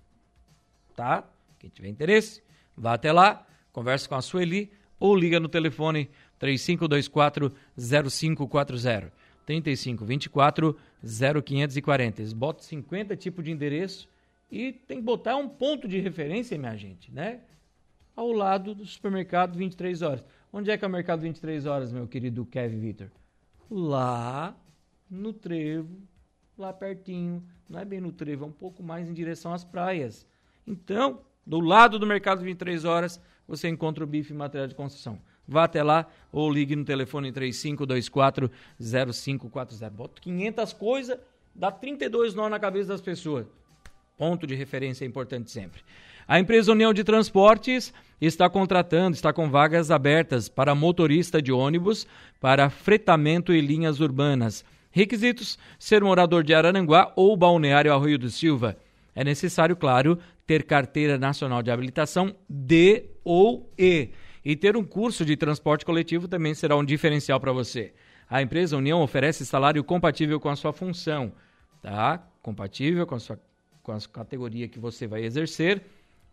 Tá? 0.97 1.23
Quem 1.59 1.69
tiver 1.69 1.89
interesse, 1.89 2.43
vá 2.75 2.95
até 2.95 3.13
lá, 3.13 3.47
converse 3.75 4.09
com 4.09 4.15
a 4.15 4.23
Sueli 4.23 4.73
ou 4.99 5.15
liga 5.15 5.39
no 5.39 5.47
telefone 5.47 6.09
3524 6.39 7.53
0540. 7.77 9.13
3524 9.45 10.75
0540. 11.05 12.23
Eles 12.23 12.33
botam 12.33 12.65
50 12.65 13.15
tipos 13.17 13.45
de 13.45 13.51
endereço 13.51 14.09
e 14.51 14.73
tem 14.73 14.97
que 14.97 15.05
botar 15.05 15.37
um 15.37 15.47
ponto 15.47 15.87
de 15.87 16.01
referência, 16.01 16.57
minha 16.57 16.75
gente, 16.75 17.13
né? 17.13 17.41
Ao 18.17 18.33
lado 18.33 18.75
do 18.75 18.87
supermercado 18.87 19.59
23 19.59 20.01
horas. 20.01 20.25
Onde 20.51 20.71
é 20.71 20.79
que 20.79 20.85
é 20.87 20.89
o 20.89 20.91
mercado 20.91 21.21
23 21.21 21.67
horas, 21.67 21.93
meu 21.93 22.09
querido 22.09 22.47
Kevin 22.47 22.81
Vitor? 22.81 23.09
Lá 23.71 24.57
no 25.11 25.35
trevo, 25.35 26.01
lá 26.57 26.73
pertinho. 26.73 27.43
Não 27.69 27.79
é 27.79 27.85
bem 27.85 28.01
no 28.01 28.11
trevo, 28.11 28.45
é 28.45 28.49
um 28.49 28.53
pouco 28.53 28.83
mais 28.83 29.07
em 29.07 29.13
direção 29.13 29.53
às 29.53 29.65
praias. 29.65 30.27
Então, 30.67 31.21
do 31.47 31.61
lado 31.61 31.99
do 31.99 32.07
mercado 32.07 32.43
23 32.43 32.87
horas, 32.87 33.21
você 33.47 33.69
encontra 33.69 34.03
o 34.03 34.07
bife 34.07 34.33
material 34.33 34.67
de 34.67 34.75
construção. 34.75 35.21
Vá 35.47 35.65
até 35.65 35.83
lá 35.83 36.07
ou 36.33 36.51
ligue 36.51 36.75
no 36.75 36.87
telefone 36.87 37.31
3524 37.31 38.51
0540. 38.81 39.91
Bota 39.91 40.23
500 40.23 40.73
coisas, 40.73 41.19
dá 41.55 41.71
32 41.71 42.35
nó 42.35 42.49
na 42.49 42.59
cabeça 42.59 42.89
das 42.89 43.03
pessoas. 43.03 43.47
Ponto 44.17 44.47
de 44.47 44.55
referência 44.55 45.05
é 45.05 45.09
importante 45.09 45.51
sempre. 45.51 45.83
A 46.29 46.41
empresa 46.41 46.73
União 46.73 46.93
de 46.93 47.05
Transportes 47.05 47.95
está 48.21 48.51
contratando, 48.51 49.15
está 49.15 49.33
com 49.33 49.49
vagas 49.49 49.93
abertas 49.93 50.49
para 50.49 50.75
motorista 50.75 51.41
de 51.41 51.53
ônibus, 51.53 52.05
para 52.41 52.69
fretamento 52.69 53.53
e 53.53 53.61
linhas 53.61 54.01
urbanas. 54.01 54.65
Requisitos: 54.91 55.57
ser 55.79 56.03
morador 56.03 56.43
de 56.43 56.53
Arananguá 56.53 57.13
ou 57.15 57.37
Balneário 57.37 57.93
Arroio 57.93 58.19
do 58.19 58.29
Silva. 58.29 58.77
É 59.15 59.23
necessário, 59.23 59.77
claro, 59.77 60.19
ter 60.45 60.65
carteira 60.65 61.17
nacional 61.17 61.63
de 61.63 61.71
habilitação 61.71 62.35
D 62.49 63.05
ou 63.23 63.71
E 63.79 64.11
e 64.45 64.57
ter 64.57 64.77
um 64.77 64.85
curso 64.85 65.25
de 65.25 65.37
transporte 65.37 65.85
coletivo 65.85 66.27
também 66.27 66.55
será 66.55 66.77
um 66.77 66.85
diferencial 66.85 67.39
para 67.39 67.53
você. 67.53 67.93
A 68.29 68.43
empresa 68.43 68.77
União 68.77 69.01
oferece 69.01 69.47
salário 69.47 69.83
compatível 69.85 70.41
com 70.41 70.49
a 70.49 70.57
sua 70.57 70.73
função, 70.73 71.33
tá? 71.81 72.25
Compatível 72.43 73.07
com 73.07 73.15
a 73.15 73.21
sua 73.21 73.39
com 73.87 73.93
a 73.93 74.01
categoria 74.01 74.67
que 74.67 74.81
você 74.81 75.07
vai 75.07 75.23
exercer, 75.23 75.81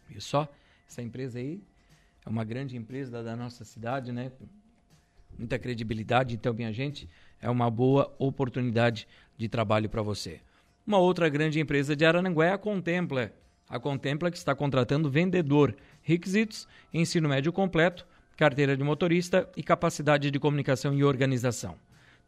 Viu 0.09 0.21
só? 0.21 0.49
Essa 0.89 1.03
empresa 1.03 1.39
aí 1.39 1.61
é 2.25 2.29
uma 2.29 2.45
grande 2.45 2.77
empresa 2.77 3.11
da, 3.11 3.23
da 3.23 3.37
nossa 3.37 3.65
cidade, 3.65 4.11
né? 4.11 4.33
Muita 5.39 5.59
credibilidade, 5.59 6.35
então, 6.35 6.55
minha 6.55 6.73
gente, 6.73 7.09
é 7.41 7.51
uma 7.51 7.69
boa 7.71 8.15
oportunidade 8.19 9.07
de 9.37 9.49
trabalho 9.49 9.89
para 9.89 10.01
você. 10.01 10.41
Uma 10.87 10.99
outra 10.99 11.29
grande 11.29 11.61
empresa 11.61 11.97
de 11.97 12.05
Arananguá 12.05 12.47
é 12.47 12.53
a 12.53 12.59
Contempla. 12.59 13.33
A 13.69 13.79
Contempla 13.81 14.31
que 14.31 14.37
está 14.37 14.55
contratando 14.55 15.11
vendedor. 15.11 15.75
Requisitos: 16.03 16.69
ensino 16.93 17.29
médio 17.29 17.53
completo, 17.53 18.07
carteira 18.37 18.77
de 18.77 18.83
motorista 18.83 19.49
e 19.57 19.63
capacidade 19.63 20.31
de 20.31 20.39
comunicação 20.39 20.95
e 20.95 21.05
organização. 21.05 21.77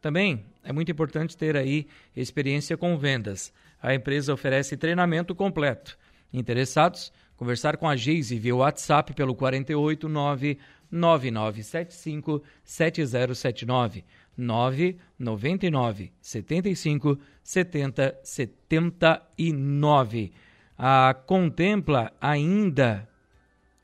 Também 0.00 0.44
é 0.62 0.72
muito 0.72 0.90
importante 0.90 1.36
ter 1.36 1.56
aí 1.56 1.86
experiência 2.14 2.76
com 2.76 2.96
vendas. 2.96 3.52
A 3.82 3.94
empresa 3.94 4.32
oferece 4.32 4.76
treinamento 4.76 5.34
completo. 5.34 5.98
Interessados? 6.32 7.12
Conversar 7.36 7.76
com 7.76 7.88
a 7.88 7.96
Geise 7.96 8.38
via 8.38 8.56
WhatsApp 8.56 9.12
pelo 9.14 9.34
489 9.34 10.58
9975 10.90 12.42
7079 12.64 14.04
999 14.36 16.12
75 16.20 17.18
70 17.42 18.18
79. 18.22 20.32
A 20.78 21.14
Contempla 21.26 22.12
ainda 22.20 23.08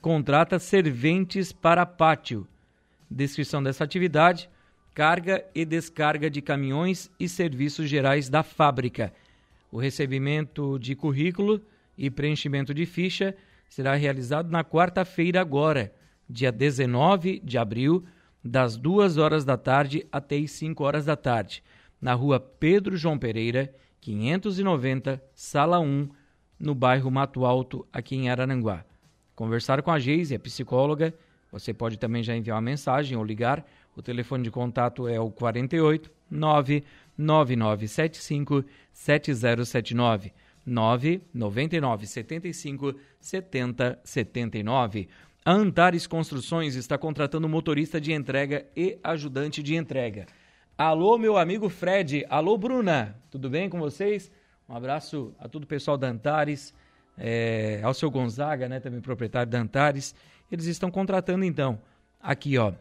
contrata 0.02 0.58
serventes 0.58 1.52
para 1.52 1.86
pátio. 1.86 2.44
Descrição 3.08 3.62
dessa 3.62 3.84
atividade: 3.84 4.50
carga 4.92 5.44
e 5.54 5.64
descarga 5.64 6.28
de 6.28 6.42
caminhões 6.42 7.08
e 7.20 7.28
serviços 7.28 7.88
gerais 7.88 8.28
da 8.28 8.42
fábrica. 8.42 9.12
O 9.70 9.78
recebimento 9.78 10.76
de 10.78 10.96
currículo 10.96 11.62
e 11.96 12.10
preenchimento 12.10 12.74
de 12.74 12.84
ficha 12.84 13.34
será 13.68 13.94
realizado 13.94 14.50
na 14.50 14.64
quarta-feira 14.64 15.40
agora, 15.40 15.94
dia 16.28 16.50
19 16.50 17.40
de 17.42 17.56
abril, 17.56 18.04
das 18.44 18.76
2 18.76 19.18
horas 19.18 19.44
da 19.44 19.56
tarde 19.56 20.04
até 20.10 20.36
as 20.36 20.50
5 20.50 20.82
horas 20.82 21.04
da 21.04 21.14
tarde, 21.14 21.62
na 22.00 22.12
rua 22.12 22.40
Pedro 22.40 22.96
João 22.96 23.16
Pereira, 23.16 23.72
590, 24.00 25.22
sala 25.32 25.78
1, 25.78 26.08
no 26.58 26.74
bairro 26.74 27.08
Mato 27.08 27.44
Alto, 27.44 27.86
aqui 27.92 28.16
em 28.16 28.28
Arananguá. 28.28 28.84
Conversar 29.34 29.82
com 29.82 29.90
a 29.90 29.98
Geise, 29.98 30.34
a 30.34 30.38
psicóloga, 30.38 31.14
você 31.50 31.74
pode 31.74 31.98
também 31.98 32.22
já 32.22 32.36
enviar 32.36 32.56
uma 32.56 32.62
mensagem 32.62 33.16
ou 33.16 33.24
ligar. 33.24 33.64
O 33.94 34.02
telefone 34.02 34.44
de 34.44 34.50
contato 34.50 35.06
é 35.06 35.20
o 35.20 35.30
48 35.30 36.10
99975 36.30 38.64
7079 38.90 40.32
999 40.64 42.06
75 42.06 42.94
70 43.20 44.00
79. 44.02 45.08
A 45.44 45.52
Antares 45.52 46.06
Construções 46.06 46.76
está 46.76 46.96
contratando 46.96 47.48
motorista 47.48 48.00
de 48.00 48.12
entrega 48.12 48.64
e 48.76 48.96
ajudante 49.02 49.60
de 49.62 49.74
entrega. 49.74 50.26
Alô, 50.78 51.18
meu 51.18 51.36
amigo 51.36 51.68
Fred. 51.68 52.24
Alô, 52.30 52.56
Bruna. 52.56 53.20
Tudo 53.30 53.50
bem 53.50 53.68
com 53.68 53.78
vocês? 53.78 54.30
Um 54.68 54.74
abraço 54.74 55.34
a 55.38 55.48
todo 55.48 55.64
o 55.64 55.66
pessoal 55.66 55.98
da 55.98 56.08
Antares, 56.08 56.72
é, 57.24 57.78
ao 57.84 57.94
seu 57.94 58.10
Gonzaga, 58.10 58.68
né, 58.68 58.80
também 58.80 59.00
proprietário 59.00 59.48
da 59.48 59.60
Antares. 59.60 60.12
Eles 60.50 60.66
estão 60.66 60.90
contratando, 60.90 61.44
então, 61.44 61.80
aqui, 62.20 62.58
ó, 62.58 62.72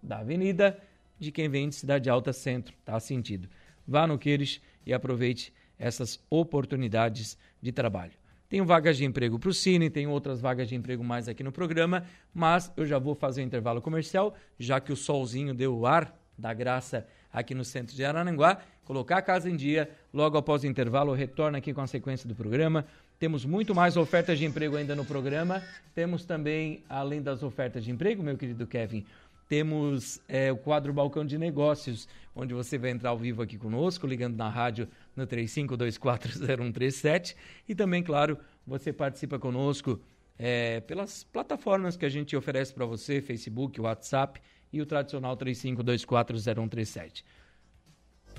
da 0.03 0.19
avenida 0.19 0.79
de 1.19 1.31
quem 1.31 1.49
vem 1.49 1.69
de 1.69 1.75
Cidade 1.75 2.11
Alta 2.11 2.33
Centro, 2.33 2.75
tá 2.85 2.99
sentido. 3.01 3.49
Vá 3.87 4.07
no 4.07 4.19
Queires 4.19 4.61
e 4.85 4.93
aproveite 4.93 5.53
essas 5.79 6.21
oportunidades 6.29 7.39
de 7.61 7.73
trabalho. 7.73 8.13
Tenho 8.49 8.65
vagas 8.65 8.97
de 8.97 9.05
emprego 9.05 9.39
para 9.39 9.49
o 9.49 9.55
Cine, 9.55 9.91
tenho 9.91 10.11
outras 10.11 10.41
vagas 10.41 10.69
de 10.69 10.75
emprego 10.75 11.03
mais 11.03 11.29
aqui 11.29 11.43
no 11.43 11.51
programa, 11.51 12.05
mas 12.33 12.73
eu 12.77 12.87
já 12.87 12.99
vou 12.99 13.15
fazer 13.15 13.43
um 13.43 13.47
intervalo 13.47 13.81
comercial, 13.81 14.35
já 14.59 14.81
que 14.81 14.93
o 14.93 14.97
solzinho 14.97 15.55
deu 15.55 15.77
o 15.77 15.87
ar 15.87 16.17
da 16.39 16.53
graça 16.53 17.07
aqui 17.33 17.55
no 17.55 17.65
centro 17.65 17.97
de 17.97 18.05
Arananguá, 18.05 18.61
colocar 18.85 19.19
a 19.19 19.23
casa 19.23 19.51
em 19.51 19.57
dia, 19.57 19.91
logo 20.13 20.37
após 20.37 20.63
o 20.63 20.67
intervalo 20.67 21.13
eu 21.13 21.17
retorno 21.17 21.57
aqui 21.57 21.73
com 21.73 21.81
a 21.81 21.87
sequência 21.87 22.29
do 22.29 22.35
programa. 22.35 22.85
Temos 23.19 23.45
muito 23.45 23.75
mais 23.75 23.97
ofertas 23.97 24.39
de 24.39 24.45
emprego 24.45 24.77
ainda 24.77 24.95
no 24.95 25.05
programa, 25.05 25.63
temos 25.95 26.25
também, 26.25 26.83
além 26.89 27.23
das 27.23 27.43
ofertas 27.43 27.85
de 27.85 27.91
emprego, 27.91 28.23
meu 28.23 28.37
querido 28.37 28.67
Kevin, 28.67 29.05
temos 29.49 30.21
é, 30.29 30.51
o 30.51 30.57
quadro 30.57 30.93
Balcão 30.93 31.25
de 31.25 31.39
Negócios, 31.39 32.09
onde 32.35 32.53
você 32.53 32.77
vai 32.77 32.91
entrar 32.91 33.11
ao 33.11 33.19
vivo 33.19 33.43
aqui 33.43 33.57
conosco, 33.57 34.07
ligando 34.07 34.37
na 34.37 34.49
rádio 34.49 34.89
no 35.15 35.27
35240137 35.27 37.37
e 37.69 37.75
também, 37.75 38.03
claro, 38.03 38.39
você 38.67 38.93
participa 38.93 39.39
conosco 39.39 40.01
é, 40.39 40.81
pelas 40.81 41.25
plataformas 41.25 41.97
que 41.97 42.05
a 42.05 42.09
gente 42.09 42.37
oferece 42.37 42.73
para 42.73 42.87
você, 42.87 43.21
Facebook, 43.21 43.81
WhatsApp 43.81 44.41
e 44.73 44.81
o 44.81 44.87
tradicional 44.87 45.37
35240137. 45.37 47.23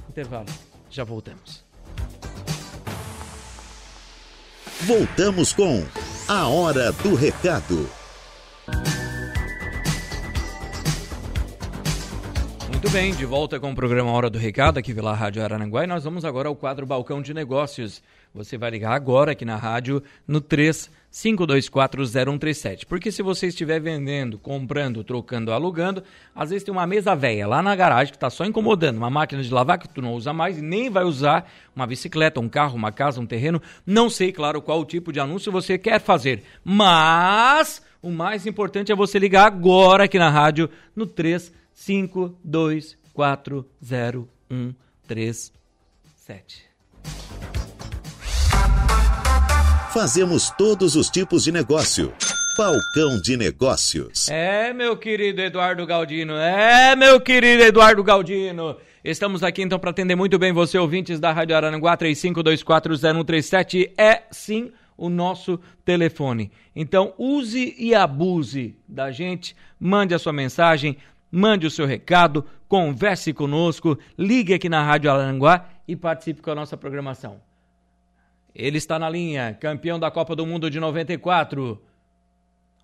Intervalo, 0.10 0.46
já 0.90 1.04
voltamos. 1.04 1.64
Voltamos 4.82 5.54
com 5.54 5.84
A 6.28 6.48
Hora 6.48 6.92
do 6.92 7.16
Recado. 7.16 7.90
Muito 12.86 12.94
bem, 12.94 13.16
de 13.16 13.26
volta 13.26 13.60
com 13.60 13.72
o 13.72 13.76
programa 13.76 14.12
Hora 14.12 14.30
do 14.30 14.38
Recado 14.38 14.78
aqui 14.78 14.94
pela 14.94 15.12
Rádio 15.12 15.44
Arananguá 15.44 15.84
e 15.84 15.88
nós 15.88 16.04
vamos 16.04 16.24
agora 16.24 16.48
ao 16.48 16.56
quadro 16.56 16.86
Balcão 16.86 17.20
de 17.20 17.34
Negócios. 17.34 18.00
Você 18.32 18.60
vai 18.60 18.70
ligar 18.70 18.92
agora 18.92 19.32
aqui 19.32 19.44
na 19.44 19.56
rádio 19.56 20.04
no 20.28 20.40
35240137. 20.40 22.86
Porque 22.86 23.12
se 23.12 23.24
você 23.24 23.48
estiver 23.48 23.82
vendendo, 23.82 24.38
comprando, 24.38 25.04
trocando, 25.04 25.52
alugando, 25.52 26.04
às 26.36 26.52
vezes 26.52 26.64
tem 26.64 26.72
uma 26.72 26.86
mesa 26.86 27.16
velha 27.16 27.48
lá 27.48 27.64
na 27.64 27.76
garagem 27.76 28.12
que 28.12 28.18
está 28.18 28.30
só 28.30 28.46
incomodando, 28.46 28.98
uma 28.98 29.10
máquina 29.10 29.42
de 29.42 29.52
lavar 29.52 29.80
que 29.80 29.90
tu 29.90 30.00
não 30.00 30.14
usa 30.14 30.32
mais 30.32 30.60
e 30.60 30.62
nem 30.62 30.88
vai 30.88 31.06
usar, 31.06 31.52
uma 31.76 31.88
bicicleta, 31.88 32.40
um 32.40 32.48
carro, 32.48 32.76
uma 32.76 32.92
casa, 32.92 33.20
um 33.20 33.26
terreno. 33.26 33.60
Não 33.84 34.12
sei, 34.12 34.32
claro, 34.32 34.62
qual 34.62 34.86
tipo 34.86 35.12
de 35.12 35.20
anúncio 35.20 35.52
você 35.52 35.80
quer 35.80 36.00
fazer, 36.00 36.44
mas 36.64 37.82
o 38.00 38.12
mais 38.12 38.46
importante 38.46 38.92
é 38.92 38.96
você 38.96 39.18
ligar 39.18 39.48
agora 39.48 40.04
aqui 40.04 40.20
na 40.20 40.30
rádio 40.30 40.70
no 40.96 41.08
35240137. 41.08 41.65
5, 41.76 42.40
2, 42.42 42.98
4, 43.14 43.70
0, 43.84 44.30
1, 44.50 44.74
3, 45.06 45.54
7. 46.16 46.66
Fazemos 49.94 50.50
todos 50.58 50.96
os 50.96 51.10
tipos 51.10 51.44
de 51.44 51.52
negócio. 51.52 52.14
Balcão 52.58 53.20
de 53.22 53.36
Negócios. 53.36 54.30
É, 54.30 54.72
meu 54.72 54.96
querido 54.96 55.42
Eduardo 55.42 55.86
Galdino. 55.86 56.36
É, 56.36 56.96
meu 56.96 57.20
querido 57.20 57.64
Eduardo 57.64 58.02
Galdino. 58.02 58.78
Estamos 59.04 59.44
aqui 59.44 59.62
então 59.62 59.78
para 59.78 59.90
atender 59.90 60.16
muito 60.16 60.40
bem 60.40 60.54
você, 60.54 60.78
ouvintes 60.78 61.20
da 61.20 61.34
Rádio 61.34 61.58
Aranguá 61.58 61.98
35240137. 61.98 63.92
É 63.98 64.24
sim 64.32 64.72
o 64.98 65.10
nosso 65.10 65.60
telefone. 65.84 66.50
Então, 66.74 67.14
use 67.18 67.76
e 67.78 67.94
abuse 67.94 68.78
da 68.88 69.12
gente. 69.12 69.54
Mande 69.78 70.14
a 70.14 70.20
sua 70.20 70.32
mensagem, 70.32 70.98
mande 71.36 71.68
o 71.68 71.72
seu 71.72 71.86
recado, 71.86 72.46
converse 72.66 73.34
conosco, 73.34 74.00
ligue 74.18 74.54
aqui 74.54 74.70
na 74.70 74.82
Rádio 74.82 75.12
Aranguá 75.12 75.66
e 75.86 75.94
participe 75.94 76.42
com 76.42 76.50
a 76.52 76.56
nossa 76.56 76.78
programação. 76.78 77.42
Ele 78.56 78.78
está 78.78 78.98
na 78.98 79.10
linha, 79.10 79.54
campeão 79.60 80.00
da 80.00 80.10
Copa 80.10 80.34
do 80.34 80.46
Mundo 80.46 80.70
de 80.70 80.80
94. 80.80 81.78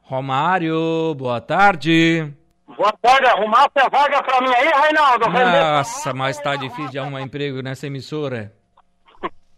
Romário, 0.01 1.15
boa 1.15 1.39
tarde. 1.39 2.29
Boa 2.67 2.91
tarde, 3.01 3.25
arrumasse 3.27 3.71
a 3.77 3.87
vaga 3.87 4.21
para 4.21 4.41
mim 4.41 4.53
aí, 4.53 4.69
Reinaldo? 4.81 5.29
Nossa, 5.29 6.13
mas 6.13 6.37
tá 6.37 6.57
difícil 6.57 6.91
de 6.91 6.99
arrumar 6.99 7.21
emprego 7.21 7.61
nessa 7.61 7.87
emissora. 7.87 8.53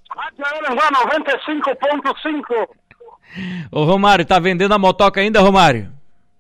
Rádio 0.08 0.46
Aranguá 0.46 0.92
95.5. 0.92 2.68
Ô 3.72 3.86
Romário, 3.86 4.24
tá 4.24 4.38
vendendo 4.38 4.76
a 4.76 4.78
motoca 4.78 5.20
ainda, 5.20 5.42
Romário? 5.42 5.92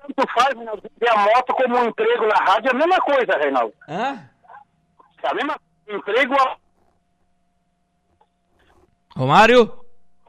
Tanto 0.03 0.33
faz, 0.33 0.55
Reinaldo, 0.55 0.81
ter 0.99 1.09
a 1.09 1.17
moto 1.17 1.53
como 1.53 1.77
um 1.77 1.85
emprego 1.85 2.27
na 2.27 2.35
rádio, 2.35 2.69
é 2.69 2.71
a 2.71 2.77
mesma 2.77 2.99
coisa, 2.99 3.37
Reinaldo. 3.37 3.73
Hã? 3.87 4.29
É 5.23 5.27
a 5.27 5.33
mesma 5.33 5.59
emprego. 5.87 6.35
Romário? 9.15 9.79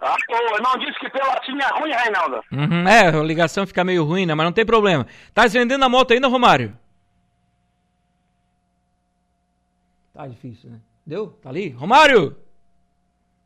Ah, 0.00 0.16
eu 0.28 0.62
não 0.62 0.78
disse 0.78 0.98
que 1.00 1.10
pela 1.10 1.40
tinha 1.40 1.66
ruim, 1.68 1.90
Reinaldo. 1.90 2.40
Uhum, 2.52 2.87
é, 2.87 3.08
a 3.08 3.22
ligação 3.22 3.66
fica 3.66 3.82
meio 3.82 4.04
ruim, 4.04 4.26
né? 4.26 4.34
Mas 4.34 4.44
não 4.44 4.52
tem 4.52 4.66
problema. 4.66 5.06
Tá 5.32 5.46
vendendo 5.46 5.84
a 5.84 5.88
moto 5.88 6.12
ainda, 6.12 6.28
Romário? 6.28 6.76
Tá 10.12 10.26
difícil, 10.26 10.70
né? 10.70 10.78
Deu? 11.06 11.28
Tá 11.42 11.48
ali? 11.48 11.70
Romário! 11.70 12.37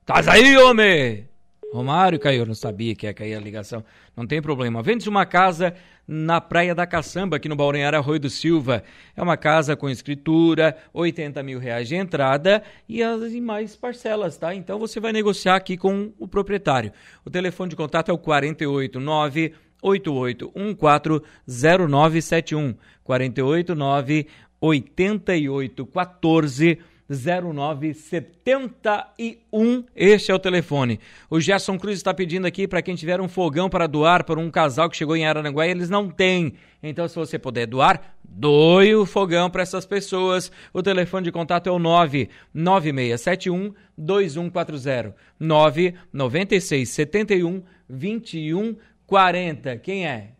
Tás 0.04 0.26
aí, 0.28 0.56
homem! 0.58 1.28
Romário 1.72 2.18
caiu, 2.18 2.46
não 2.46 2.54
sabia 2.54 2.94
que 2.94 3.06
ia 3.06 3.14
cair 3.14 3.34
a 3.34 3.40
ligação. 3.40 3.84
Não 4.16 4.26
tem 4.26 4.40
problema. 4.40 4.82
Vende-se 4.82 5.08
uma 5.08 5.26
casa 5.26 5.76
na 6.08 6.40
Praia 6.40 6.74
da 6.74 6.86
Caçamba, 6.86 7.36
aqui 7.36 7.50
no 7.50 7.54
Balneário 7.54 7.98
Arroio 7.98 8.18
do 8.18 8.30
Silva. 8.30 8.82
É 9.14 9.22
uma 9.22 9.36
casa 9.36 9.76
com 9.76 9.90
escritura, 9.90 10.74
80 10.94 11.42
mil 11.42 11.58
reais 11.58 11.86
de 11.86 11.96
entrada 11.96 12.62
e 12.88 13.02
as 13.02 13.34
mais 13.34 13.76
parcelas, 13.76 14.38
tá? 14.38 14.54
Então 14.54 14.78
você 14.78 14.98
vai 14.98 15.12
negociar 15.12 15.56
aqui 15.56 15.76
com 15.76 16.10
o 16.18 16.26
proprietário. 16.26 16.92
O 17.26 17.30
telefone 17.30 17.68
de 17.68 17.76
contato 17.76 18.10
é 18.10 18.14
o 18.14 18.18
489 18.18 19.52
88140971 19.82 22.76
489 23.04 24.26
8814 24.60 26.78
0971. 27.08 29.84
Este 29.96 30.30
é 30.30 30.34
o 30.34 30.38
telefone. 30.38 31.00
O 31.30 31.40
Gerson 31.40 31.78
Cruz 31.78 31.96
está 31.96 32.12
pedindo 32.12 32.46
aqui 32.46 32.68
para 32.68 32.82
quem 32.82 32.94
tiver 32.94 33.18
um 33.20 33.28
fogão 33.28 33.70
para 33.70 33.86
doar 33.86 34.24
para 34.24 34.38
um 34.38 34.50
casal 34.50 34.90
que 34.90 34.96
chegou 34.96 35.16
em 35.16 35.26
Araranguá 35.26 35.66
e 35.66 35.70
eles 35.70 35.88
não 35.88 36.10
têm. 36.10 36.52
Então, 36.82 37.08
se 37.08 37.16
você 37.16 37.38
puder 37.38 37.66
doar, 37.66 38.14
doe 38.22 38.94
o 38.94 39.06
fogão 39.06 39.48
para 39.50 39.62
essas 39.62 39.86
pessoas. 39.86 40.52
O 40.72 40.82
telefone 40.82 41.24
de 41.24 41.32
contato 41.32 41.68
é 41.68 41.72
o 41.72 41.78
99671 41.78 43.74
2140 43.96 45.16
99671 45.40 47.62
2140. 47.88 49.78
Quem 49.78 50.06
é? 50.06 50.32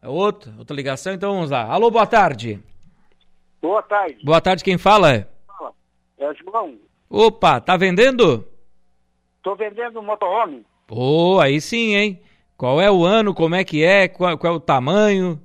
É 0.00 0.08
outro? 0.08 0.54
Outra 0.58 0.76
ligação? 0.76 1.12
Então 1.12 1.34
vamos 1.34 1.50
lá. 1.50 1.64
Alô, 1.64 1.90
boa 1.90 2.06
tarde. 2.06 2.60
Boa 3.60 3.82
tarde. 3.82 4.18
Boa 4.22 4.40
tarde, 4.40 4.62
quem 4.62 4.78
fala? 4.78 5.33
É 6.30 6.34
João. 6.34 6.78
Opa, 7.10 7.60
tá 7.60 7.76
vendendo? 7.76 8.46
Tô 9.42 9.54
vendendo 9.54 10.02
motorhome. 10.02 10.64
Pô, 10.86 11.38
aí 11.40 11.60
sim, 11.60 11.94
hein? 11.94 12.20
Qual 12.56 12.80
é 12.80 12.90
o 12.90 13.04
ano, 13.04 13.34
como 13.34 13.54
é 13.54 13.64
que 13.64 13.84
é, 13.84 14.08
qual, 14.08 14.38
qual 14.38 14.54
é 14.54 14.56
o 14.56 14.60
tamanho? 14.60 15.40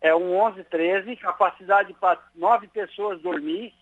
É 0.00 0.14
um 0.14 0.28
1113, 0.42 1.16
capacidade 1.16 1.92
para 1.94 2.18
nove 2.34 2.68
pessoas 2.68 3.20
dormir. 3.22 3.72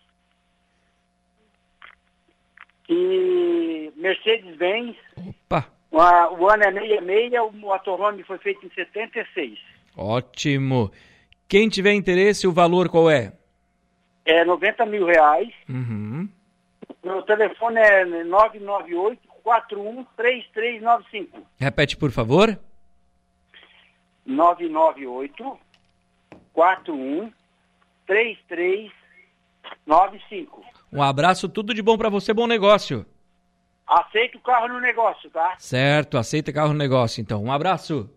E 2.89 3.93
Mercedes-Benz. 3.97 4.97
Opa! 5.17 5.67
Uma- 5.91 6.31
O 6.33 6.49
ano 6.49 6.63
é 6.65 6.73
66, 6.73 7.33
o 7.43 7.53
motorhome 7.53 8.23
foi 8.23 8.39
feito 8.39 8.65
em 8.65 8.71
76. 8.71 9.59
Ótimo. 9.97 10.91
Quem 11.49 11.69
tiver 11.69 11.93
interesse, 11.95 12.47
o 12.47 12.53
valor 12.53 12.89
qual 12.89 13.11
é? 13.11 13.33
É 14.27 14.45
90 14.45 14.85
mil 14.87 15.07
reais. 15.07 15.49
Uhum. 15.69 16.29
Meu 17.03 17.23
telefone 17.23 17.79
é 17.79 18.05
998 18.05 19.21
413395. 19.45 21.47
Repete, 21.57 21.97
por 21.97 22.11
favor. 22.11 22.59
998 24.27 25.59
41 26.53 27.33
3395. 28.07 30.65
Um 30.93 31.03
abraço, 31.03 31.49
tudo 31.49 31.73
de 31.73 31.81
bom 31.83 31.97
para 31.97 32.09
você, 32.09 32.35
bom 32.35 32.49
negócio. 32.49 33.07
Aceito 33.87 34.39
o 34.39 34.41
carro 34.41 34.67
no 34.69 34.81
negócio, 34.81 35.31
tá? 35.31 35.55
Certo, 35.59 36.19
aceita 36.19 36.53
carro 36.53 36.73
no 36.73 36.79
negócio, 36.79 37.21
então. 37.21 37.45
Um 37.45 37.53
abraço. 37.53 38.11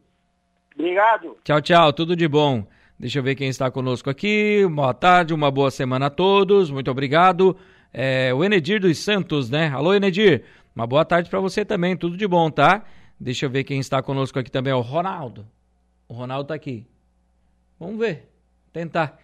Obrigado. 0.73 1.37
Tchau, 1.43 1.61
tchau, 1.61 1.93
tudo 1.93 2.15
de 2.15 2.27
bom. 2.27 2.65
Deixa 2.99 3.17
eu 3.17 3.23
ver 3.23 3.33
quem 3.35 3.47
está 3.47 3.71
conosco 3.71 4.09
aqui. 4.09 4.67
Boa 4.69 4.93
tarde, 4.93 5.33
uma 5.33 5.49
boa 5.49 5.71
semana 5.71 6.07
a 6.07 6.09
todos. 6.09 6.69
Muito 6.69 6.91
obrigado. 6.91 7.55
É, 7.93 8.33
o 8.33 8.43
Enedir 8.43 8.81
dos 8.81 8.97
Santos, 8.97 9.49
né? 9.49 9.69
Alô, 9.69 9.93
Enedir. 9.93 10.43
Uma 10.75 10.85
boa 10.85 11.05
tarde 11.05 11.29
para 11.29 11.39
você 11.39 11.63
também. 11.63 11.95
Tudo 11.95 12.17
de 12.17 12.27
bom, 12.27 12.51
tá? 12.51 12.83
Deixa 13.17 13.45
eu 13.45 13.49
ver 13.49 13.63
quem 13.63 13.79
está 13.79 14.01
conosco 14.01 14.37
aqui 14.37 14.51
também. 14.51 14.71
É 14.73 14.75
o 14.75 14.81
Ronaldo. 14.81 15.47
O 16.09 16.13
Ronaldo 16.13 16.49
tá 16.49 16.53
aqui. 16.53 16.85
Vamos 17.79 17.97
ver. 17.99 18.29
Tentar. 18.73 19.17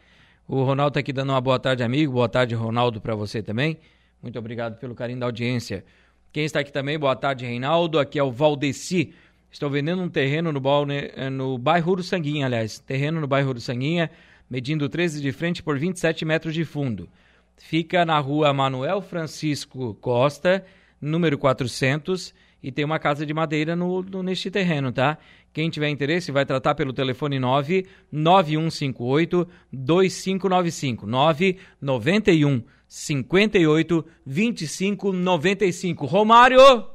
O 0.48 0.64
Ronaldo 0.64 0.94
tá 0.94 1.02
aqui 1.02 1.12
dando 1.12 1.32
uma 1.32 1.42
boa 1.42 1.60
tarde, 1.60 1.84
amigo. 1.84 2.14
Boa 2.14 2.30
tarde, 2.30 2.56
Ronaldo, 2.56 3.02
para 3.02 3.14
você 3.14 3.44
também. 3.44 3.78
Muito 4.24 4.40
obrigado 4.40 4.80
pelo 4.80 4.96
carinho 4.96 5.20
da 5.20 5.26
audiência. 5.26 5.84
Quem 6.32 6.46
está 6.46 6.62
aqui 6.62 6.72
também, 6.72 6.98
boa 6.98 7.16
tarde, 7.16 7.46
Reinaldo. 7.46 8.00
Aqui 8.00 8.18
é 8.18 8.24
o 8.24 8.32
Valdeci. 8.32 9.14
Estou 9.56 9.70
vendendo 9.70 10.02
um 10.02 10.10
terreno 10.10 10.52
no, 10.52 10.60
balne, 10.60 11.12
eh, 11.16 11.30
no 11.30 11.58
bairro 11.58 11.94
Uruçanguinha, 11.94 12.46
aliás. 12.46 12.78
Terreno 12.78 13.22
no 13.22 13.26
bairro 13.26 13.52
Uruçanguinha, 13.52 14.12
medindo 14.50 14.90
13 14.90 15.22
de 15.22 15.32
frente 15.32 15.64
por 15.64 15.80
27 15.80 16.26
metros 16.26 16.54
de 16.54 16.66
fundo. 16.66 17.08
Fica 17.56 18.04
na 18.04 18.20
rua 18.20 18.52
Manuel 18.52 19.02
Francisco 19.02 19.94
Costa, 20.02 20.66
número 21.00 21.38
400, 21.38 22.34
e 22.62 22.70
tem 22.70 22.84
uma 22.84 23.00
casa 23.00 23.26
de 23.26 23.34
madeira 23.34 23.78
no, 23.78 24.02
no- 24.02 24.22
neste 24.22 24.52
terreno, 24.52 24.92
tá? 24.92 25.18
Quem 25.54 25.70
tiver 25.70 25.88
interesse 25.88 26.34
vai 26.34 26.46
tratar 26.46 26.76
pelo 26.76 26.92
telefone 26.92 27.40
9 27.40 27.88
9158 28.12 29.48
2595 29.72 31.08
991 31.08 32.62
58 32.90 34.06
25 34.26 35.14
95. 35.14 36.06
Romário! 36.06 36.95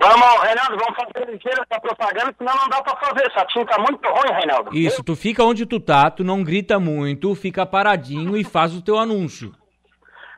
Vamos, 0.00 0.40
Reinaldo, 0.42 0.76
vamos 0.78 0.96
fazer 0.96 1.26
ligeira 1.30 1.64
essa 1.68 1.80
propaganda, 1.80 2.32
senão 2.38 2.54
não 2.54 2.68
dá 2.68 2.80
pra 2.82 2.94
fazer. 2.96 3.26
Essa 3.26 3.44
tinta 3.46 3.74
tá 3.76 3.82
muito 3.82 4.08
ruim, 4.08 4.32
Reinaldo. 4.32 4.70
Isso, 4.72 5.02
tu 5.02 5.16
fica 5.16 5.42
onde 5.42 5.66
tu 5.66 5.80
tá, 5.80 6.08
tu 6.10 6.22
não 6.22 6.44
grita 6.44 6.78
muito, 6.78 7.34
fica 7.34 7.66
paradinho 7.66 8.36
e 8.36 8.44
faz 8.44 8.72
o 8.74 8.82
teu 8.82 8.96
anúncio. 8.98 9.52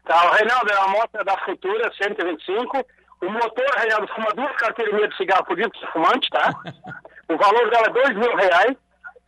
Tá, 0.07 0.29
o 0.29 0.31
Reinaldo 0.35 0.73
é 0.73 0.79
uma 0.79 0.88
moto 0.88 1.23
da 1.25 1.37
Futura 1.44 1.92
125. 2.01 2.87
O 3.23 3.31
motor, 3.31 3.66
Reinaldo, 3.77 4.09
fuma 4.14 4.33
duas 4.35 4.57
carteiras 4.57 4.94
meia 4.94 5.09
de 5.09 5.16
cigarro 5.16 5.44
por 5.44 5.55
dia 5.57 5.68
para 5.68 5.92
fumante, 5.92 6.31
tá? 6.31 6.51
o 7.29 7.37
valor 7.37 7.70
dela 7.70 7.87
é 7.87 7.90
dois 7.90 8.16
mil 8.16 8.35
reais. 8.37 8.75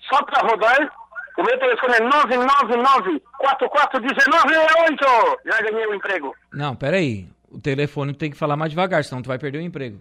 Só 0.09 0.23
para 0.25 0.41
rodar. 0.49 0.91
O 1.39 1.43
meu 1.43 1.59
telefone 1.59 1.95
é 1.95 2.01
999 2.01 3.23
441968. 3.39 5.39
Já 5.47 5.63
ganhei 5.63 5.87
o 5.87 5.95
emprego. 5.95 6.35
Não, 6.53 6.77
peraí. 6.77 7.27
O 7.51 7.59
telefone 7.61 8.13
tem 8.15 8.31
que 8.31 8.37
falar 8.37 8.57
mais 8.57 8.71
devagar, 8.71 9.03
senão 9.05 9.23
tu 9.23 9.29
vai 9.29 9.39
perder 9.39 9.59
o 9.59 9.63
emprego. 9.63 9.99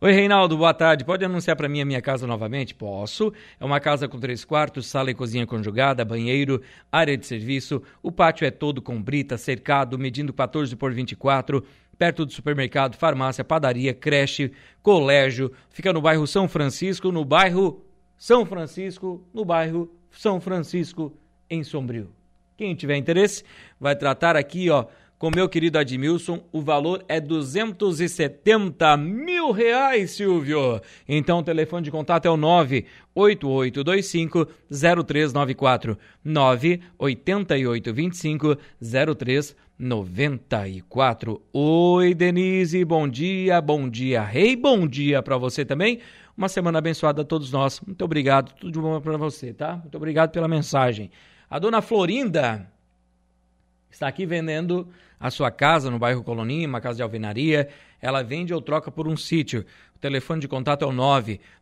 Oi, 0.00 0.12
Reinaldo, 0.12 0.56
boa 0.56 0.74
tarde. 0.74 1.04
Pode 1.04 1.24
anunciar 1.24 1.56
para 1.56 1.68
mim 1.68 1.80
a 1.80 1.84
minha 1.84 2.02
casa 2.02 2.26
novamente? 2.26 2.74
Posso. 2.74 3.32
É 3.60 3.64
uma 3.64 3.78
casa 3.78 4.08
com 4.08 4.18
três 4.18 4.44
quartos, 4.44 4.86
sala 4.86 5.10
e 5.10 5.14
cozinha 5.14 5.46
conjugada, 5.46 6.04
banheiro, 6.04 6.60
área 6.90 7.16
de 7.16 7.24
serviço. 7.24 7.80
O 8.02 8.10
pátio 8.10 8.44
é 8.44 8.50
todo 8.50 8.82
com 8.82 9.00
brita, 9.00 9.38
cercado, 9.38 9.96
medindo 9.96 10.32
14 10.32 10.74
por 10.74 10.92
24, 10.92 11.64
perto 11.96 12.26
do 12.26 12.32
supermercado, 12.32 12.96
farmácia, 12.96 13.44
padaria, 13.44 13.94
creche, 13.94 14.50
colégio. 14.82 15.52
Fica 15.70 15.92
no 15.92 16.02
bairro 16.02 16.26
São 16.26 16.48
Francisco, 16.48 17.12
no 17.12 17.24
bairro 17.24 17.84
São 18.16 18.44
Francisco, 18.44 19.24
no 19.32 19.44
bairro 19.44 19.94
São 20.10 20.40
Francisco, 20.40 21.16
em 21.48 21.62
Sombrio. 21.62 22.10
Quem 22.56 22.74
tiver 22.74 22.96
interesse, 22.96 23.44
vai 23.80 23.96
tratar 23.96 24.36
aqui, 24.36 24.70
ó, 24.70 24.86
com 25.24 25.30
meu 25.34 25.48
querido 25.48 25.78
Admilson. 25.78 26.44
O 26.52 26.60
valor 26.60 27.02
é 27.08 27.18
270 27.18 28.94
mil 28.98 29.52
reais, 29.52 30.10
Silvio. 30.10 30.82
Então, 31.08 31.38
o 31.38 31.42
telefone 31.42 31.82
de 31.82 31.90
contato 31.90 32.26
é 32.26 32.30
o 32.30 32.36
98825 32.36 34.46
0394 34.70 35.96
98825 36.22 38.58
0394. 39.78 41.42
Oi, 41.54 42.12
Denise, 42.12 42.84
bom 42.84 43.08
dia, 43.08 43.62
bom 43.62 43.88
dia, 43.88 44.22
rei, 44.22 44.54
bom 44.54 44.86
dia 44.86 45.22
para 45.22 45.38
você 45.38 45.64
também. 45.64 46.00
Uma 46.36 46.50
semana 46.50 46.80
abençoada 46.80 47.22
a 47.22 47.24
todos 47.24 47.50
nós. 47.50 47.80
Muito 47.80 48.04
obrigado, 48.04 48.52
tudo 48.60 48.72
de 48.72 48.78
bom 48.78 49.00
para 49.00 49.16
você, 49.16 49.54
tá? 49.54 49.76
Muito 49.76 49.96
obrigado 49.96 50.32
pela 50.32 50.46
mensagem. 50.46 51.10
A 51.48 51.58
dona 51.58 51.80
Florinda 51.80 52.73
está 53.94 54.08
aqui 54.08 54.26
vendendo 54.26 54.88
a 55.18 55.30
sua 55.30 55.50
casa 55.50 55.90
no 55.90 55.98
bairro 55.98 56.22
Coloninha, 56.22 56.68
uma 56.68 56.80
casa 56.80 56.96
de 56.96 57.02
alvenaria. 57.02 57.68
Ela 58.00 58.22
vende 58.22 58.52
ou 58.52 58.60
troca 58.60 58.90
por 58.90 59.08
um 59.08 59.16
sítio. 59.16 59.64
O 59.96 59.98
telefone 59.98 60.40
de 60.40 60.48
contato 60.48 60.84
é 60.84 60.88
o 60.88 60.92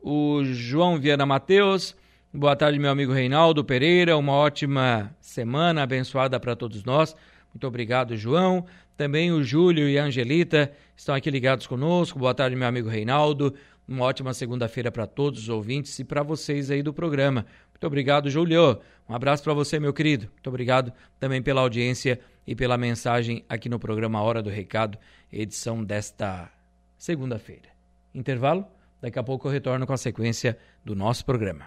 o 0.01 0.45
João 0.45 0.99
Viana 0.99 1.27
Mateus. 1.27 1.97
Boa 2.33 2.55
tarde, 2.55 2.79
meu 2.79 2.91
amigo 2.91 3.13
Reinaldo 3.13 3.65
Pereira. 3.65 4.17
Uma 4.17 4.33
ótima 4.33 5.15
semana 5.21 5.83
abençoada 5.83 6.39
para 6.39 6.55
todos 6.55 6.85
nós. 6.85 7.15
Muito 7.53 7.67
obrigado, 7.67 8.17
João. 8.17 8.67
Também 8.97 9.33
o 9.33 9.43
Júlio 9.43 9.89
e 9.89 9.99
a 9.99 10.05
Angelita 10.05 10.73
estão 10.97 11.15
aqui 11.15 11.31
ligados 11.31 11.67
conosco. 11.67 12.19
Boa 12.19 12.35
tarde, 12.35 12.57
meu 12.57 12.69
amigo 12.69 12.89
Reinaldo. 12.89 13.55
Uma 13.87 14.05
ótima 14.05 14.35
segunda-feira 14.35 14.93
para 14.93 15.07
todos 15.07 15.43
os 15.43 15.49
ouvintes 15.49 15.99
e 15.99 16.05
para 16.05 16.23
vocês 16.23 16.71
aí 16.71 16.83
do 16.83 16.93
programa. 16.93 17.47
Muito 17.71 17.87
obrigado, 17.87 18.29
Júlio. 18.29 18.79
Um 19.09 19.15
abraço 19.15 19.43
para 19.43 19.55
você, 19.55 19.81
meu 19.81 19.95
querido. 19.95 20.29
Muito 20.33 20.49
obrigado 20.49 20.93
também 21.19 21.41
pela 21.41 21.63
audiência 21.63 22.21
e 22.47 22.55
pela 22.55 22.77
mensagem 22.77 23.45
aqui 23.49 23.69
no 23.69 23.79
programa 23.79 24.21
Hora 24.21 24.43
do 24.43 24.51
Recado, 24.51 24.99
edição 25.33 25.83
desta 25.83 26.51
segunda-feira. 26.99 27.69
Intervalo? 28.15 28.78
Daqui 29.01 29.19
a 29.19 29.23
pouco 29.23 29.47
eu 29.47 29.53
retorno 29.53 29.87
com 29.87 29.93
a 29.93 29.97
sequência 29.97 30.59
do 30.85 30.95
nosso 30.95 31.25
programa. 31.25 31.67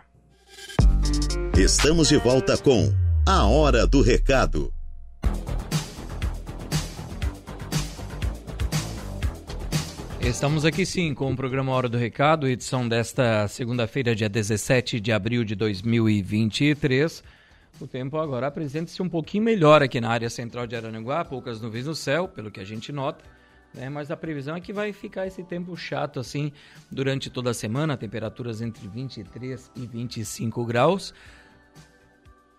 Estamos 1.58 2.10
de 2.10 2.18
volta 2.18 2.58
com 2.58 2.92
A 3.26 3.46
Hora 3.46 3.88
do 3.88 4.02
Recado. 4.02 4.74
Estamos 10.20 10.66
aqui 10.66 10.86
sim 10.86 11.14
com 11.14 11.32
o 11.32 11.36
programa 11.36 11.72
Hora 11.72 11.88
do 11.88 11.98
Recado, 11.98 12.48
edição 12.48 12.88
desta 12.88 13.48
segunda-feira, 13.48 14.14
dia 14.14 14.30
17 14.30 15.00
de 15.00 15.12
abril 15.12 15.44
de 15.44 15.56
2023. 15.56 17.24
O 17.80 17.88
tempo 17.88 18.18
agora 18.18 18.48
apresenta-se 18.48 19.02
um 19.02 19.10
pouquinho 19.10 19.44
melhor 19.44 19.82
aqui 19.82 20.02
na 20.02 20.10
área 20.10 20.30
central 20.30 20.68
de 20.68 20.76
Arananguá, 20.76 21.24
poucas 21.24 21.62
nuvens 21.62 21.86
no 21.86 21.96
céu, 21.96 22.28
pelo 22.28 22.52
que 22.52 22.60
a 22.60 22.66
gente 22.66 22.92
nota 22.92 23.24
né? 23.74 23.90
Mas 23.90 24.12
a 24.12 24.18
previsão 24.18 24.56
é 24.56 24.62
que 24.62 24.74
vai 24.74 24.94
ficar 24.94 25.28
esse 25.28 25.44
tempo 25.44 25.76
chato 25.76 26.20
assim 26.20 26.52
durante 26.90 27.30
toda 27.30 27.52
a 27.52 27.54
semana, 27.54 27.98
temperaturas 27.98 28.62
entre 28.62 28.88
23 28.88 29.72
e 29.76 29.88
25 29.88 30.66
graus, 30.66 31.14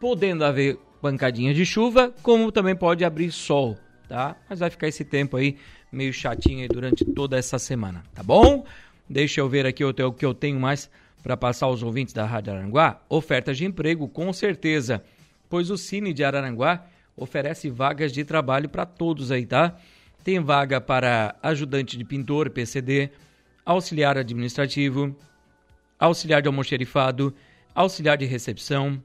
podendo 0.00 0.44
haver 0.44 0.78
pancadinhas 1.00 1.56
de 1.56 1.66
chuva, 1.66 2.12
como 2.22 2.52
também 2.52 2.76
pode 2.76 3.04
abrir 3.04 3.30
sol, 3.32 3.76
tá? 4.08 4.36
Mas 4.48 4.60
vai 4.60 4.70
ficar 4.70 4.88
esse 4.88 5.04
tempo 5.04 5.36
aí 5.36 5.56
meio 5.90 6.12
chatinho 6.12 6.60
aí 6.60 6.68
durante 6.68 7.04
toda 7.04 7.36
essa 7.36 7.58
semana, 7.58 8.02
tá 8.14 8.22
bom? 8.22 8.64
Deixa 9.08 9.40
eu 9.40 9.48
ver 9.48 9.66
aqui 9.66 9.84
o 9.84 9.92
que 10.12 10.24
eu 10.24 10.32
tenho 10.32 10.58
mais 10.58 10.88
para 11.22 11.36
passar 11.36 11.66
aos 11.66 11.82
ouvintes 11.82 12.14
da 12.14 12.24
Rádio 12.24 12.52
Aranguá. 12.52 13.00
Ofertas 13.08 13.56
de 13.58 13.64
emprego, 13.64 14.08
com 14.08 14.32
certeza, 14.32 15.04
pois 15.48 15.70
o 15.70 15.76
Cine 15.76 16.12
de 16.12 16.24
Araranguá 16.24 16.86
oferece 17.16 17.68
vagas 17.68 18.12
de 18.12 18.24
trabalho 18.24 18.68
para 18.68 18.86
todos 18.86 19.30
aí, 19.30 19.44
tá? 19.44 19.76
Tem 20.24 20.38
vaga 20.38 20.80
para 20.80 21.34
ajudante 21.42 21.98
de 21.98 22.04
pintor, 22.04 22.48
PCD, 22.50 23.10
auxiliar 23.64 24.16
administrativo, 24.16 25.16
auxiliar 25.98 26.40
de 26.40 26.48
almoxerifado, 26.48 27.34
auxiliar 27.74 28.16
de 28.16 28.24
recepção, 28.24 29.02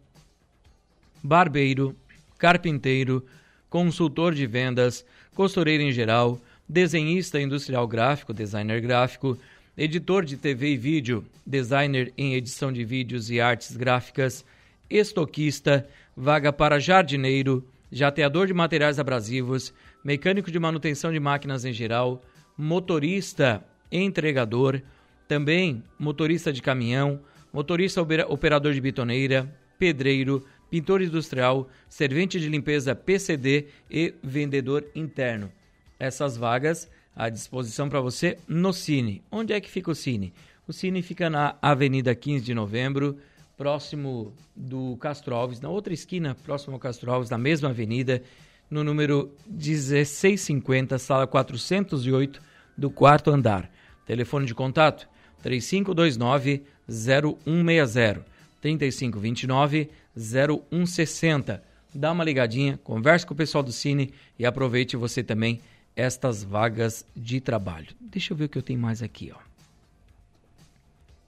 barbeiro, 1.23 1.95
carpinteiro, 2.37 3.25
consultor 3.69 4.33
de 4.33 4.45
vendas, 4.45 5.05
costureiro 5.33 5.83
em 5.83 5.91
geral, 5.91 6.39
desenhista 6.69 7.41
industrial 7.41 7.87
gráfico, 7.87 8.33
designer 8.33 8.79
gráfico, 8.79 9.37
editor 9.75 10.23
de 10.23 10.37
TV 10.37 10.73
e 10.73 10.77
vídeo, 10.77 11.25
designer 11.45 12.13
em 12.17 12.35
edição 12.35 12.71
de 12.71 12.83
vídeos 12.83 13.31
e 13.31 13.41
artes 13.41 13.75
gráficas, 13.75 14.45
estoquista, 14.89 15.87
vaga 16.15 16.53
para 16.53 16.79
jardineiro, 16.79 17.63
jateador 17.91 18.47
de 18.47 18.53
materiais 18.53 18.99
abrasivos, 18.99 19.73
mecânico 20.03 20.51
de 20.51 20.59
manutenção 20.59 21.11
de 21.11 21.19
máquinas 21.19 21.65
em 21.65 21.73
geral, 21.73 22.21
motorista 22.57 23.63
entregador, 23.91 24.81
também 25.27 25.83
motorista 25.99 26.51
de 26.51 26.61
caminhão, 26.61 27.19
motorista 27.51 28.01
operador 28.01 28.73
de 28.73 28.81
bitoneira, 28.81 29.53
pedreiro, 29.77 30.45
pintor 30.69 31.01
industrial, 31.01 31.69
servente 31.87 32.39
de 32.39 32.49
limpeza 32.49 32.95
PCD 32.95 33.67
e 33.89 34.13
vendedor 34.23 34.85
interno. 34.95 35.51
Essas 35.99 36.37
vagas 36.37 36.89
à 37.15 37.29
disposição 37.29 37.89
para 37.89 37.99
você 37.99 38.37
no 38.47 38.71
Cine. 38.71 39.23
Onde 39.31 39.53
é 39.53 39.59
que 39.59 39.69
fica 39.69 39.89
o 39.89 39.95
Cine? 39.95 40.33
O 40.67 40.73
Cine 40.73 41.01
fica 41.01 41.29
na 41.29 41.55
Avenida 41.61 42.13
15 42.13 42.45
de 42.45 42.53
Novembro, 42.53 43.17
próximo 43.57 44.33
do 44.55 44.95
Castro 44.97 45.33
Alves, 45.33 45.59
na 45.59 45.69
outra 45.69 45.93
esquina, 45.93 46.35
próximo 46.45 46.73
ao 46.73 46.79
Castro 46.79 47.11
Alves, 47.11 47.29
na 47.29 47.37
mesma 47.37 47.69
avenida 47.69 48.21
no 48.69 48.83
número 48.83 49.31
1650, 49.47 50.97
sala 50.97 51.25
408, 51.25 52.41
do 52.77 52.89
quarto 52.89 53.31
andar. 53.31 53.69
Telefone 54.05 54.45
de 54.45 54.53
contato 54.53 55.07
3529 55.41 56.63
0160 56.87 58.25
3529 58.61 59.89
0160. 60.15 61.63
Dá 61.93 62.11
uma 62.11 62.23
ligadinha, 62.23 62.79
converse 62.83 63.25
com 63.25 63.33
o 63.33 63.37
pessoal 63.37 63.63
do 63.63 63.71
Cine 63.71 64.13
e 64.37 64.45
aproveite 64.45 64.95
você 64.95 65.23
também 65.23 65.61
estas 65.95 66.43
vagas 66.43 67.05
de 67.15 67.39
trabalho. 67.41 67.87
Deixa 67.99 68.33
eu 68.33 68.37
ver 68.37 68.45
o 68.45 68.49
que 68.49 68.57
eu 68.57 68.63
tenho 68.63 68.79
mais 68.79 69.01
aqui, 69.01 69.31
ó. 69.33 69.39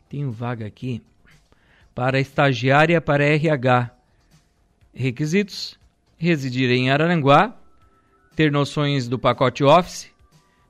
Tenho 0.10 0.32
vaga 0.32 0.66
aqui 0.66 1.02
para 1.96 2.20
estagiária 2.20 3.00
para 3.00 3.24
RH. 3.24 3.92
Requisitos: 4.94 5.79
residir 6.20 6.70
em 6.70 6.92
Araranguá, 6.92 7.56
ter 8.36 8.52
noções 8.52 9.08
do 9.08 9.18
pacote 9.18 9.64
Office, 9.64 10.12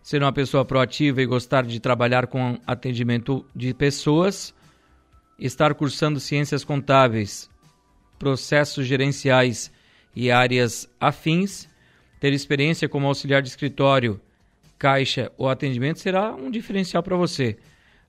ser 0.01 0.21
uma 0.21 0.31
pessoa 0.31 0.63
proativa 0.63 1.21
e 1.21 1.25
gostar 1.25 1.65
de 1.65 1.79
trabalhar 1.79 2.27
com 2.27 2.59
atendimento 2.65 3.43
de 3.55 3.73
pessoas, 3.73 4.53
estar 5.39 5.73
cursando 5.73 6.19
ciências 6.19 6.63
contábeis, 6.63 7.49
processos 8.19 8.85
gerenciais 8.85 9.71
e 10.15 10.29
áreas 10.29 10.87
afins, 10.99 11.67
ter 12.19 12.31
experiência 12.31 12.87
como 12.87 13.07
auxiliar 13.07 13.41
de 13.41 13.49
escritório, 13.49 14.21
caixa 14.77 15.31
ou 15.35 15.49
atendimento 15.49 15.99
será 15.99 16.33
um 16.35 16.51
diferencial 16.51 17.01
para 17.01 17.17
você. 17.17 17.57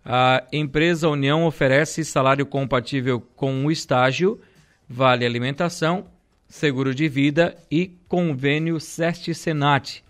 A 0.04 0.44
empresa 0.52 1.08
União 1.08 1.46
oferece 1.46 2.04
salário 2.04 2.44
compatível 2.44 3.20
com 3.34 3.64
o 3.64 3.70
estágio, 3.70 4.40
vale 4.86 5.24
alimentação 5.24 6.06
seguro 6.50 6.94
de 6.94 7.08
vida 7.08 7.56
e 7.70 7.96
convênio 8.08 8.78
SEST 8.80 9.32
Senat. 9.32 10.02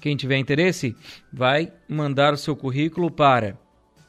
Quem 0.00 0.16
tiver 0.16 0.38
interesse, 0.38 0.96
vai 1.30 1.70
mandar 1.88 2.32
o 2.32 2.36
seu 2.36 2.54
currículo 2.56 3.10
para 3.10 3.58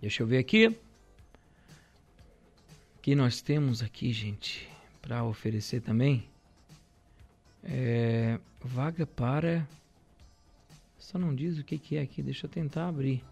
Deixa 0.00 0.22
eu 0.22 0.26
ver 0.26 0.38
aqui. 0.38 0.76
Que 3.00 3.14
nós 3.14 3.40
temos 3.40 3.82
aqui, 3.82 4.12
gente, 4.12 4.68
para 5.00 5.24
oferecer 5.24 5.80
também? 5.80 6.31
É, 7.64 8.38
vaga 8.60 9.06
para 9.06 9.66
Só 10.98 11.18
não 11.18 11.34
diz 11.34 11.58
o 11.58 11.64
que, 11.64 11.78
que 11.78 11.96
é 11.96 12.02
aqui, 12.02 12.22
deixa 12.22 12.46
eu 12.46 12.50
tentar 12.50 12.88
abrir. 12.88 13.22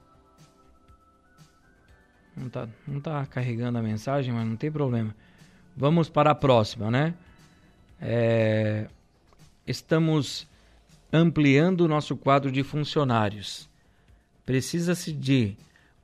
Não 2.37 2.49
tá, 2.49 2.69
não 2.87 3.01
tá 3.01 3.27
carregando 3.27 3.79
a 3.79 3.83
mensagem, 3.83 4.33
mas 4.33 4.47
não 4.47 4.57
tem 4.57 4.71
problema. 4.71 5.15
Vamos 5.77 6.09
para 6.09 6.31
a 6.31 6.35
próxima, 6.35 6.91
né? 6.91 7.15
É, 8.01 8.89
estamos 9.67 10.47
ampliando 11.13 11.83
o 11.83 11.89
nosso 11.89 12.17
quadro 12.17 12.51
de 12.51 12.63
funcionários. 12.63 13.69
Precisa-se 14.47 15.13
de 15.13 15.57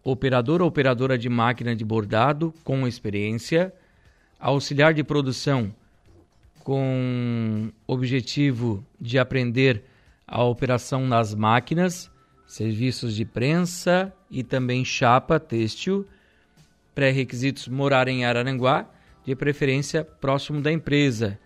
operador 0.02 0.62
ou 0.62 0.68
operadora 0.68 1.16
de 1.16 1.28
máquina 1.28 1.74
de 1.74 1.84
bordado 1.84 2.52
com 2.62 2.86
experiência, 2.86 3.72
auxiliar 4.38 4.92
de 4.94 5.02
produção 5.02 5.74
com 6.66 7.70
objetivo 7.86 8.84
de 9.00 9.20
aprender 9.20 9.84
a 10.26 10.42
operação 10.42 11.06
nas 11.06 11.32
máquinas, 11.32 12.10
serviços 12.44 13.14
de 13.14 13.24
prensa 13.24 14.12
e 14.28 14.42
também 14.42 14.84
chapa 14.84 15.38
têxtil, 15.38 16.04
pré-requisitos 16.92 17.68
morar 17.68 18.08
em 18.08 18.24
Araranguá, 18.24 18.84
de 19.24 19.36
preferência 19.36 20.02
próximo 20.02 20.60
da 20.60 20.72
empresa. 20.72 21.38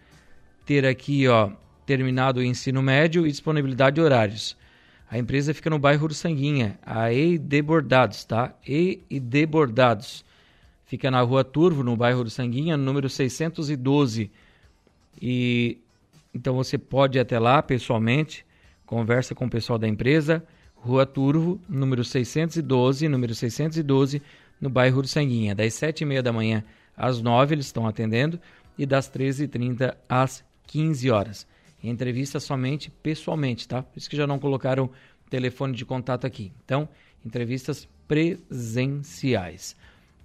Ter 0.64 0.86
aqui, 0.86 1.28
ó, 1.28 1.50
terminado 1.84 2.40
o 2.40 2.42
ensino 2.42 2.80
médio 2.80 3.26
e 3.26 3.30
disponibilidade 3.30 3.96
de 3.96 4.00
horários. 4.00 4.56
A 5.10 5.18
empresa 5.18 5.52
fica 5.52 5.68
no 5.68 5.78
bairro 5.78 6.08
do 6.08 6.14
Sanguinha, 6.14 6.78
a 6.82 7.12
E&D 7.12 7.60
Bordados, 7.60 8.24
tá? 8.24 8.54
E&D 8.66 9.44
Bordados. 9.44 10.24
Fica 10.86 11.10
na 11.10 11.20
rua 11.20 11.44
Turvo, 11.44 11.84
no 11.84 11.94
bairro 11.94 12.24
do 12.24 12.30
Sanguinha, 12.30 12.74
número 12.74 13.10
612. 13.10 14.30
E 15.20 15.78
então 16.34 16.54
você 16.54 16.78
pode 16.78 17.18
ir 17.18 17.20
até 17.20 17.38
lá 17.38 17.62
pessoalmente, 17.62 18.46
conversa 18.86 19.34
com 19.34 19.46
o 19.46 19.50
pessoal 19.50 19.78
da 19.78 19.88
empresa, 19.88 20.44
Rua 20.76 21.04
Turvo, 21.04 21.60
número 21.68 22.04
612, 22.04 23.08
número 23.08 23.34
612, 23.34 24.22
no 24.60 24.70
bairro 24.70 25.02
do 25.02 25.08
Sanguinha. 25.08 25.54
Das 25.54 25.74
7h30 25.74 26.22
da 26.22 26.32
manhã 26.32 26.64
às 26.96 27.20
9 27.20 27.54
eles 27.54 27.66
estão 27.66 27.86
atendendo 27.86 28.40
e 28.78 28.86
das 28.86 29.10
13h30 29.10 29.94
às 30.08 30.44
15 30.66 31.10
horas. 31.10 31.46
Entrevista 31.82 32.38
somente 32.38 32.90
pessoalmente, 33.02 33.66
tá? 33.66 33.82
Por 33.82 33.98
isso 33.98 34.08
que 34.08 34.16
já 34.16 34.26
não 34.26 34.38
colocaram 34.38 34.90
telefone 35.30 35.74
de 35.74 35.84
contato 35.84 36.26
aqui. 36.26 36.52
Então, 36.64 36.88
entrevistas 37.24 37.88
presenciais. 38.06 39.76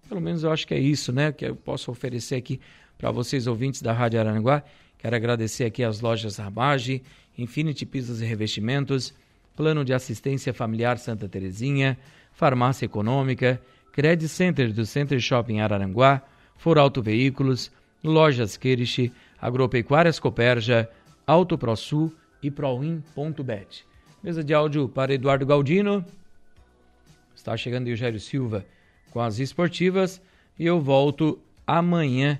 pelo 0.07 0.21
menos 0.21 0.43
eu 0.43 0.51
acho 0.51 0.65
que 0.65 0.73
é 0.73 0.79
isso, 0.79 1.11
né, 1.11 1.31
que 1.31 1.45
eu 1.45 1.55
posso 1.55 1.91
oferecer 1.91 2.35
aqui 2.35 2.59
para 2.97 3.11
vocês 3.11 3.45
ouvintes 3.47 3.81
da 3.81 3.93
Rádio 3.93 4.19
Araranguá. 4.19 4.63
Quero 4.97 5.15
agradecer 5.15 5.65
aqui 5.65 5.83
às 5.83 6.01
lojas 6.01 6.37
Ramage, 6.37 7.03
Infinity 7.37 7.85
Pisos 7.85 8.21
e 8.21 8.25
Revestimentos, 8.25 9.13
Plano 9.55 9.85
de 9.85 9.93
Assistência 9.93 10.53
Familiar 10.53 10.97
Santa 10.97 11.27
Terezinha, 11.27 11.97
Farmácia 12.33 12.85
Econômica, 12.85 13.61
Credit 13.91 14.27
Center 14.27 14.71
do 14.71 14.85
Center 14.85 15.19
Shopping 15.19 15.59
Araranguá, 15.59 16.21
For 16.55 16.77
Auto 16.77 17.01
Veículos, 17.01 17.71
Lojas 18.03 18.57
Queriche, 18.57 19.11
Agropecuárias 19.39 20.19
Coperja, 20.19 20.89
Auto 21.25 21.57
ProSul 21.57 22.13
e 22.41 22.49
Proin.bet. 22.49 23.85
Mesa 24.21 24.43
de 24.43 24.53
áudio 24.53 24.87
para 24.87 25.13
Eduardo 25.13 25.45
Galdino. 25.45 26.05
Está 27.35 27.55
chegando 27.55 27.87
Eugério 27.87 28.19
Silva 28.19 28.65
com 29.11 29.19
as 29.19 29.39
esportivas 29.39 30.21
e 30.57 30.65
eu 30.65 30.81
volto 30.81 31.39
amanhã 31.65 32.39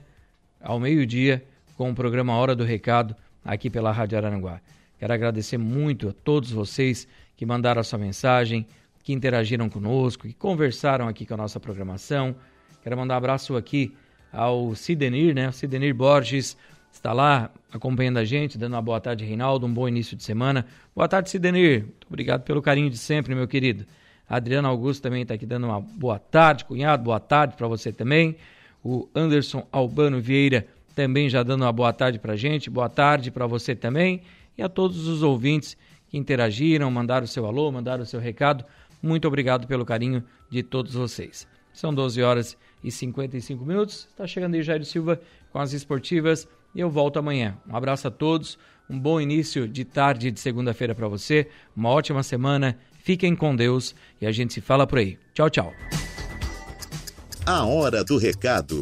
ao 0.62 0.80
meio-dia 0.80 1.44
com 1.78 1.92
o 1.92 1.96
programa 1.96 2.36
Hora 2.36 2.56
do 2.56 2.64
Recado 2.64 3.16
aqui 3.46 3.70
pela 3.70 3.92
Rádio 3.92 4.18
Araranguá. 4.18 4.60
Quero 5.00 5.14
agradecer 5.14 5.60
muito 5.60 6.10
a 6.10 6.12
todos 6.12 6.52
vocês 6.52 7.08
que 7.36 7.46
mandaram 7.46 7.80
a 7.80 7.84
sua 7.84 8.00
mensagem, 8.00 8.66
que 9.04 9.14
interagiram 9.14 9.70
conosco, 9.70 10.28
que 10.28 10.34
conversaram 10.34 11.08
aqui 11.08 11.24
com 11.24 11.36
a 11.36 11.38
nossa 11.38 11.60
programação. 11.60 12.36
Quero 12.82 12.98
mandar 12.98 13.14
um 13.14 13.18
abraço 13.18 13.56
aqui 13.56 13.96
ao 14.34 14.74
Sidenir, 14.74 15.36
né? 15.36 15.50
O 15.50 15.54
Sidenir 15.54 15.94
Borges, 15.94 16.58
está 16.92 17.14
lá 17.14 17.52
acompanhando 17.72 18.18
a 18.18 18.26
gente, 18.26 18.58
dando 18.58 18.74
uma 18.74 18.82
boa 18.82 19.00
tarde, 19.00 19.24
Reinaldo, 19.24 19.68
um 19.68 19.74
bom 19.74 19.88
início 19.88 20.18
de 20.18 20.24
semana. 20.24 20.66
Boa 20.96 21.08
tarde, 21.08 21.30
Sidenir. 21.30 21.84
Muito 21.84 22.08
obrigado 22.08 22.42
pelo 22.42 22.60
carinho 22.60 22.90
de 22.90 22.98
sempre, 22.98 23.36
meu 23.36 23.48
querido. 23.48 23.86
Adriano 24.28 24.68
Augusto 24.68 25.04
também 25.04 25.22
está 25.22 25.36
aqui 25.36 25.46
dando 25.46 25.68
uma 25.68 25.80
boa 25.80 26.18
tarde, 26.18 26.66
cunhado, 26.66 27.04
boa 27.04 27.20
tarde 27.20 27.56
para 27.56 27.68
você 27.68 27.94
também. 27.94 28.36
O 28.84 29.08
Anderson 29.16 29.66
Albano 29.72 30.20
Vieira 30.20 30.68
também 30.98 31.30
já 31.30 31.44
dando 31.44 31.62
uma 31.62 31.72
boa 31.72 31.94
tarde 31.94 32.18
para 32.18 32.34
a 32.34 32.36
gente, 32.36 32.72
boa 32.72 32.90
tarde 32.90 33.30
para 33.30 33.46
você 33.46 33.76
também. 33.76 34.24
E 34.58 34.64
a 34.64 34.68
todos 34.68 35.08
os 35.08 35.22
ouvintes 35.22 35.78
que 36.10 36.18
interagiram, 36.18 36.90
mandaram 36.90 37.26
o 37.26 37.28
seu 37.28 37.46
alô, 37.46 37.72
mandaram 37.72 38.02
o 38.02 38.06
seu 38.06 38.20
recado. 38.20 38.66
Muito 39.00 39.28
obrigado 39.28 39.68
pelo 39.68 39.86
carinho 39.86 40.24
de 40.50 40.64
todos 40.64 40.96
vocês. 40.96 41.48
São 41.72 41.94
12 41.94 42.24
horas 42.24 42.58
e 42.84 42.90
55 42.90 43.64
minutos. 43.64 44.08
Está 44.10 44.26
chegando 44.26 44.56
aí 44.56 44.64
Jair 44.64 44.84
Silva 44.84 45.22
com 45.52 45.60
as 45.60 45.72
esportivas 45.72 46.48
e 46.74 46.80
eu 46.80 46.90
volto 46.90 47.20
amanhã. 47.20 47.56
Um 47.70 47.76
abraço 47.76 48.08
a 48.08 48.12
todos, 48.12 48.58
um 48.90 49.00
bom 49.00 49.22
início 49.22 49.68
de 49.68 49.86
tarde 49.86 50.32
de 50.32 50.40
segunda-feira 50.40 50.96
para 50.96 51.08
você, 51.08 51.48
uma 51.76 51.90
ótima 51.90 52.24
semana, 52.24 52.76
fiquem 53.04 53.36
com 53.36 53.56
Deus 53.56 53.94
e 54.20 54.26
a 54.26 54.32
gente 54.32 54.52
se 54.52 54.62
fala 54.62 54.88
por 54.88 54.98
aí. 54.98 55.20
Tchau, 55.36 55.48
tchau. 55.48 55.72
A 57.46 57.66
hora 57.66 58.04
do 58.04 58.18
recado, 58.18 58.82